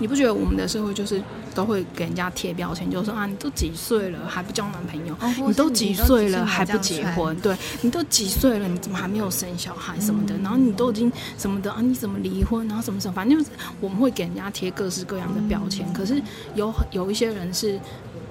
[0.00, 1.22] 你不觉得我们的社会就是
[1.54, 5.16] 都会给人家贴标签，就是说啊，你都几岁了还不交男朋友？
[5.46, 7.38] 你都几岁了还不结婚？
[7.38, 10.36] 对，你都几岁了，你怎么还没有生小孩什么的？
[10.38, 11.80] 然后你都已经什么的啊？
[11.80, 12.66] 你怎么离婚？
[12.66, 13.14] 然后什么什么？
[13.14, 15.86] 反正就是我们会给人家贴各式各样的标签。
[15.92, 16.20] 可是
[16.56, 17.78] 有有一些人是，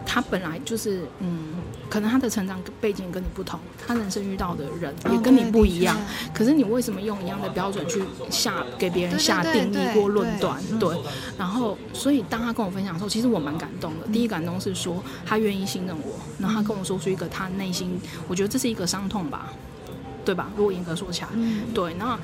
[0.05, 1.55] 他本来就是嗯。
[1.87, 5.95] 可能他的成长背景跟你不同，他人生遇到的人也跟你不一样。
[5.95, 6.01] 哦、
[6.33, 10.59] 可是你为什么用一样的标准去下给别人下定义或论断？
[10.79, 10.97] 对。
[11.37, 14.07] 然后，所以当他跟我分享的时候，其实我蛮感动的。
[14.07, 17.97] 第一感动是说他愿意信任我，然后他跟我说出一个他内心，
[18.27, 19.53] 我觉得这是一个伤痛吧，
[20.25, 20.49] 对吧？
[20.57, 21.27] 如果严格说起来，
[21.71, 21.93] 对。
[21.93, 22.19] 那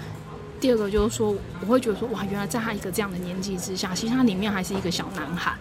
[0.60, 5.56] 第二个就是说，我会觉得说，哇，原来在他一个这样的年纪之下，其实他里面还是一个小男孩。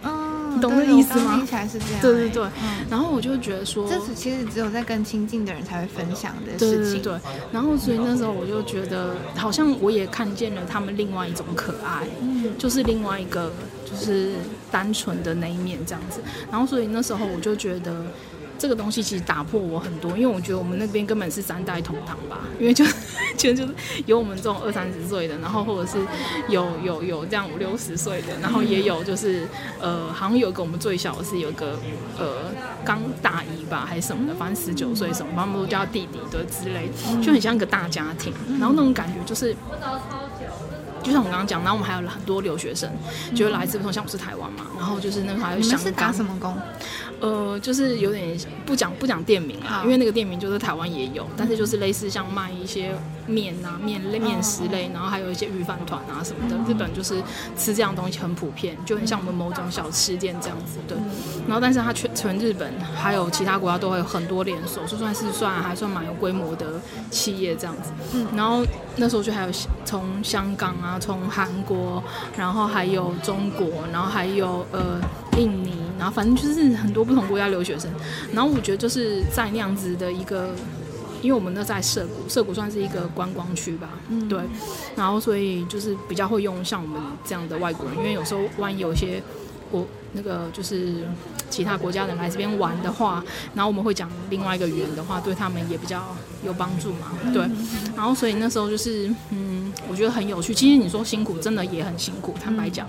[0.53, 1.35] 你懂这意思吗？
[1.35, 2.01] 听起来是这样、欸。
[2.01, 7.01] 对对对，嗯、然后我就觉得说，这是其实只有在跟亲近的人才会分享的事情。
[7.01, 7.19] 对，对，对，
[7.51, 13.51] 然后所以那时候我就觉得，好像我也看见了他们另外一种可爱，嗯、就是另外一个
[13.85, 14.33] 就是
[14.69, 16.19] 单纯的那一面这样子。
[16.51, 18.03] 然后所以那时候我就觉得。
[18.61, 22.85] 这个东西其实打破我很多，因为我觉得我们那边根本是三代同堂吧，因为就
[23.35, 23.73] 其实就是
[24.05, 25.97] 有我们这种二三十岁的，然后或者是
[26.47, 29.47] 有有有这样五六十岁的，然后也有就是
[29.79, 31.79] 呃，好像有个我们最小的是有个
[32.19, 32.35] 呃
[32.85, 36.87] 刚大一吧还是什么的，反正十九岁什么，他们都叫弟弟的之类，
[37.19, 39.55] 就很像一个大家庭，然后那种感觉就是。
[41.03, 42.87] 就像我刚刚讲，然后我们还有很多留学生，
[43.33, 45.79] 就是来自不同，像我是台湾嘛，然后就是那个还有香港。
[45.79, 46.55] 是打什么工？
[47.21, 52.93] 呃，就是有点不讲不讲店名啊，因为那个店名就是台湾也有，但是就是类似像卖一些
[53.27, 56.55] 面啊、面类、面食类，然后还有一些御饭团啊什么的。
[56.67, 57.21] 日本就是
[57.57, 60.97] 吃这样东西很普遍，就很像我们某种小吃店这样子，对。
[61.47, 67.91] 然后，但是它全全日本还有其他国家都会有很多连锁，就算是算还算蛮有规模的企业这样子。
[68.13, 68.27] 嗯。
[68.35, 68.63] 然后
[68.95, 69.49] 那时候就还有
[69.85, 70.97] 从香港啊。
[71.01, 72.03] 从韩国，
[72.37, 75.01] 然后还有中国，然后还有呃
[75.37, 77.91] 印尼，然后反正就是很多不同国家留学生。
[78.33, 80.49] 然后我觉得就是在那样子的一个，
[81.21, 84.39] 因为我们那在涩谷，涩谷算是一个观光区吧，嗯、对。
[84.95, 89.21] 然后所以就是比较会用像我们这样的外国人，因为有时候万一有些
[89.69, 91.05] 国那个就是
[91.51, 93.23] 其他国家人来这边玩的话，
[93.53, 97.41] 然后我们会讲另外一个语言的话，对他们也比较有帮助嘛，对。
[97.95, 99.59] 然后所以那时候就是嗯。
[99.89, 100.53] 我觉得很有趣。
[100.53, 102.35] 其实你说辛苦，真的也很辛苦。
[102.41, 102.87] 坦白讲，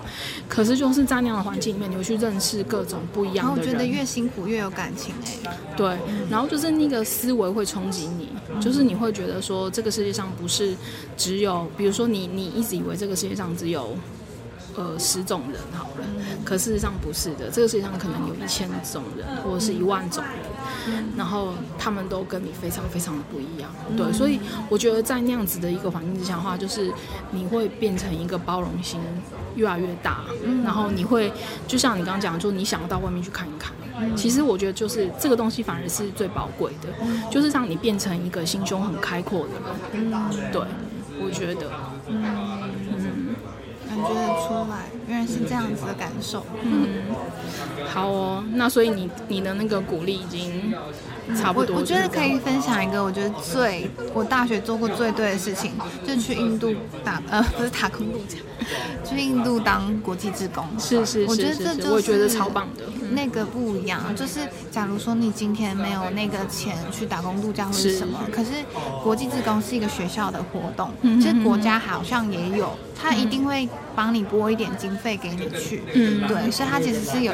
[0.48, 3.70] 可是就是在那样的环境里面，你会去认识各种不一样的人。
[3.70, 5.56] 我觉得越辛苦越有感情哎。
[5.76, 5.96] 对，
[6.28, 8.28] 然后就是那个思维会冲击你，
[8.60, 10.74] 就是你会觉得说，这个世界上不是
[11.16, 13.96] 只有，比如说你你一直以为这个世界上只有。
[14.74, 16.06] 呃，十种人好了，
[16.44, 17.50] 可事实上不是的。
[17.50, 20.24] 这个世界上可能有一千种人，或者是一万种
[20.86, 23.70] 人，然后他们都跟你非常非常的不一样。
[23.96, 26.90] 对，所以我觉得在那样子的一个环境之下的话，就是
[27.30, 28.98] 你会变成一个包容心
[29.56, 30.20] 越来越大，
[30.64, 31.30] 然后你会
[31.66, 33.72] 就像你刚刚讲，就你想要到外面去看一看。
[34.16, 36.88] 其实我觉得就是这个东西反而是最宝贵的，
[37.30, 40.50] 就是让你变成一个心胸很开阔的人。
[40.50, 40.62] 对，
[41.20, 41.70] 我觉得。
[43.92, 46.46] 感觉得出来，原来是这样子的感受。
[46.62, 47.02] 嗯，
[47.86, 50.72] 好哦，那所以你你的那个鼓励已经
[51.36, 51.76] 差不多。
[51.76, 55.72] 我觉得可以分享一个，我觉得最我大学做过最对的事情，
[56.06, 56.74] 就是去印度
[57.04, 58.38] 打呃不是打工度假，
[59.04, 60.64] 去印度当国际志工。
[60.78, 62.84] 是是是，我觉得这就是我觉得超棒的。
[63.10, 64.40] 那个不一样，就是
[64.70, 68.50] 假如说你今天没有那个钱去打工度假或者什么，可是
[69.02, 70.90] 国际志工是一个学校的活动，
[71.20, 77.32] 其实国家好像也有，他一定会帮你拨一点经费给你去，嗯，对，所以它其实是有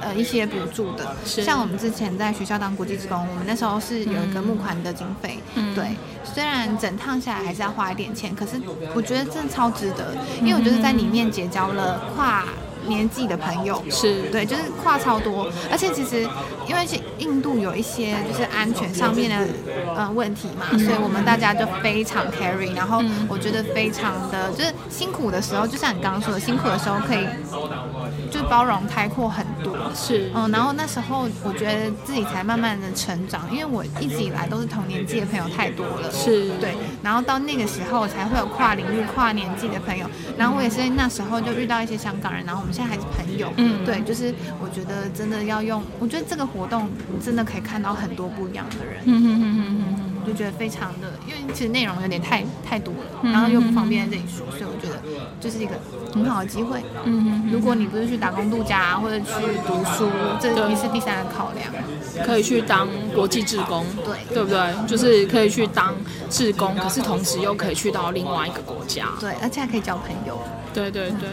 [0.00, 1.14] 呃一些补助的。
[1.24, 8.60] 是像我们之前在学校当国际职工，我们那时候是有一个募款的经费，嗯，对，虽然整趟下来还是要花一点钱，可是
[8.94, 12.44] 我觉得真的超值得，因为我就是在里面结交了跨。
[12.86, 16.26] 年纪的朋友是对，就是跨超多，而且其实
[16.68, 19.46] 因为是印度有一些就是安全上面的
[19.96, 27.26] 呃问题嘛，所以我们大家就非常 carry，然后我觉得非常的就是辛苦的时候，就像你刚刚说的，辛苦的时候可以
[28.30, 29.76] 就包容开阔很多。
[29.94, 36.10] 是，嗯，然后那时候我觉得自己才慢慢的成长，因为我一直以来都是同年纪的朋友太多了。
[36.12, 40.06] 是，对，然后到那个时候才会有跨领域、跨年纪的朋友。
[40.36, 43.52] 然后我也是那时候就遇到一些香港人，然后我们现在还是朋友。
[43.56, 46.88] 嗯，对，就是我觉得真的要用，我觉得这个活动
[47.22, 49.02] 真的可以看到很多不一样的人。
[49.04, 49.99] 嗯嗯嗯嗯嗯。
[50.26, 55.00] 就觉得非常的，因为其实内容有点太太多了，然后又不方便在这里说，所以我觉得
[55.40, 55.72] 就是一个
[56.12, 56.82] 很好的机会。
[57.04, 59.26] 嗯，如果你不是去打工度假啊，或者去
[59.66, 60.08] 读书，
[60.40, 61.70] 这也是第三个考量。
[62.26, 64.86] 可以去当国际志工，对，对不对？
[64.86, 65.94] 就是可以去当
[66.28, 70.38] 志工，可是同时又可以去到另外一个国家，对，而且还可以交朋友。
[70.72, 71.28] 对对对，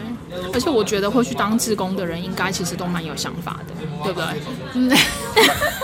[0.52, 3.74] 而且我觉得会去当志工的人，应该其实都蛮有想法的，
[4.04, 4.26] 对不对？
[4.74, 4.90] 嗯。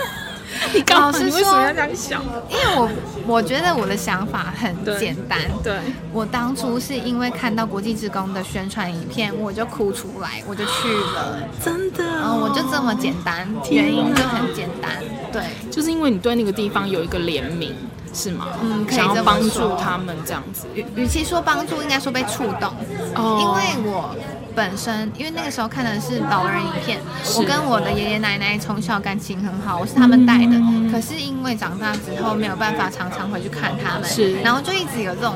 [0.74, 2.22] 你老实说，你为什么要这样想？
[2.48, 2.88] 因为我
[3.26, 5.38] 我觉得我的想法很简单。
[5.62, 5.80] 对，对
[6.12, 11.38] 我当初是因为看到国际职工的宣传影片，我就哭出来，我就去了。
[11.62, 12.24] 真的、哦？
[12.24, 14.92] 嗯，我就这么简单，原因就很简单。
[15.32, 17.72] 对，就是因为你对那个地方有一个怜悯，
[18.12, 18.48] 是吗？
[18.62, 20.66] 嗯，可以帮助他们这样子。
[20.74, 22.72] 与与其说帮助，应该说被触动。
[23.14, 24.14] 哦，因为我。
[24.54, 27.00] 本身，因为那个时候看的是老人影片，
[27.36, 30.52] 我跟我的爷爷奶奶从小感情很好，我是他们带的。
[30.92, 35.34] 可是因为长大之后没有办法常常回去看他们，是，然后就一直有这种。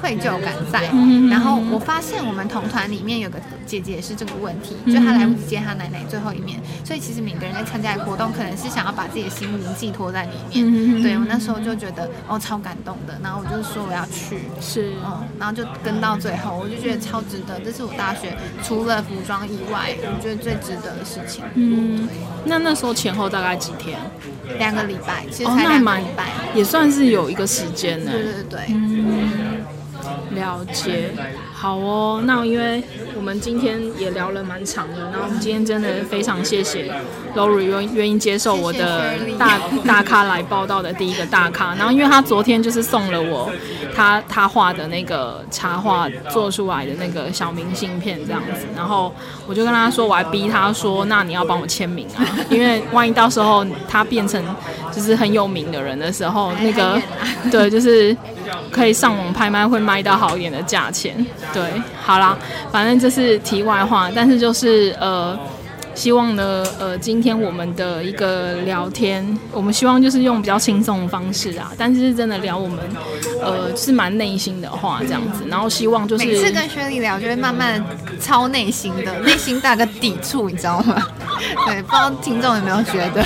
[0.00, 0.82] 愧疚感在，
[1.28, 11.02] 然后我发现我们同团里面有个姐姐也是这个问题，就她来不及见她奶奶最后一面，所以其实每个人在参加活动，可能是想要把自己的心灵寄托在里面。
[11.02, 21.44] 对，我那时候就觉得哦超感动的，然后我就说我要去，是，嗯，然后就跟到最后，我就觉得超值得，这是我大学除了服装以外，我觉得最值得的事情。
[21.54, 22.08] 嗯，
[22.44, 23.98] 那那时候前后大概几天？
[24.58, 28.10] 两个礼拜，其实才两个礼拜，也算是有一个时间呢。
[28.10, 29.30] 对对对，嗯。
[30.28, 32.22] 了解，好哦。
[32.24, 32.82] 那因为
[33.20, 36.90] 我们今天也聊了蛮长的，然后我们今天真的非常谢谢
[37.36, 41.74] Lori 愿愿意接受我的大大咖来报道的第一个大咖。
[41.74, 43.52] 然后因为他昨天就是送了我
[43.94, 49.14] 他他画的那个插画做出来的那个小明信片这样子，然后
[49.46, 54.42] 我就跟他说，我还逼他说，那你要帮我签名啊， 因为万一到时候他变成
[54.90, 56.98] 就是很有名的人的时候，那个
[57.52, 58.16] 对就是。
[58.72, 61.14] 可以上网拍卖，会卖到好一点的价钱。
[61.52, 61.62] 对，
[62.02, 62.36] 好啦，
[62.72, 64.10] 反正这是题外话。
[64.14, 65.38] 但是就是呃，
[65.94, 72.78] 希望呢，呃，今天我们的一个聊天，我们希望就是用比较轻松的方式啊，但是真的聊我们
[73.42, 75.44] 呃是蛮内心的话这样子。
[75.48, 77.84] 然后希望就是每次跟雪莉聊，就会慢慢
[78.20, 80.96] 超内心的，内心大个抵触，你知道吗？
[81.66, 83.24] 对，不知道听众有没有觉得？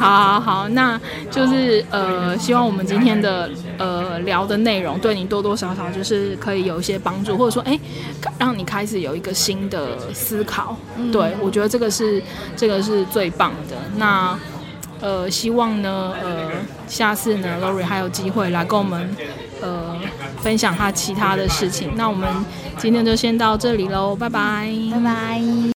[0.00, 0.98] 好，好，好，那
[1.30, 7.78] 就是呃，希望我们今天的呃聊的内容对你多多少少就是可以有一些帮助，或者说哎，
[8.38, 10.74] 让你开始有一个新的思考。
[10.96, 12.22] 嗯、对，我觉得这个是
[12.56, 13.76] 这个是最棒的。
[13.96, 14.38] 那
[15.02, 16.50] 呃，希望呢呃
[16.88, 19.14] 下次呢，Lori 还有机会来跟我们
[19.60, 19.96] 呃
[20.40, 21.92] 分享他其他的事情。
[21.94, 22.26] 那我们
[22.78, 25.79] 今天就先到这里喽，拜拜，拜拜。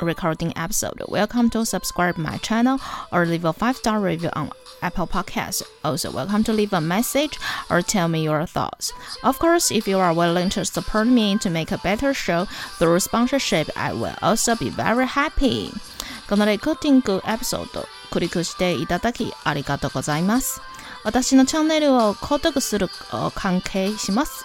[0.00, 1.00] recording episode.
[1.08, 2.80] Welcome to subscribe my channel
[3.12, 4.50] or leave a five-star review on
[4.82, 5.62] Apple Podcasts.
[5.84, 7.38] Also, welcome to leave a message
[7.70, 8.92] or tell me your thoughts.
[9.22, 12.46] Of course, if you are willing to support me to make a better show
[12.78, 15.70] through sponsorship, I will also be very happy.
[16.28, 20.60] このレコーディングエピソード、クリックしていただきありがとうございます。
[21.04, 22.88] 私のチャンネルを购読する
[23.34, 24.44] 関系します。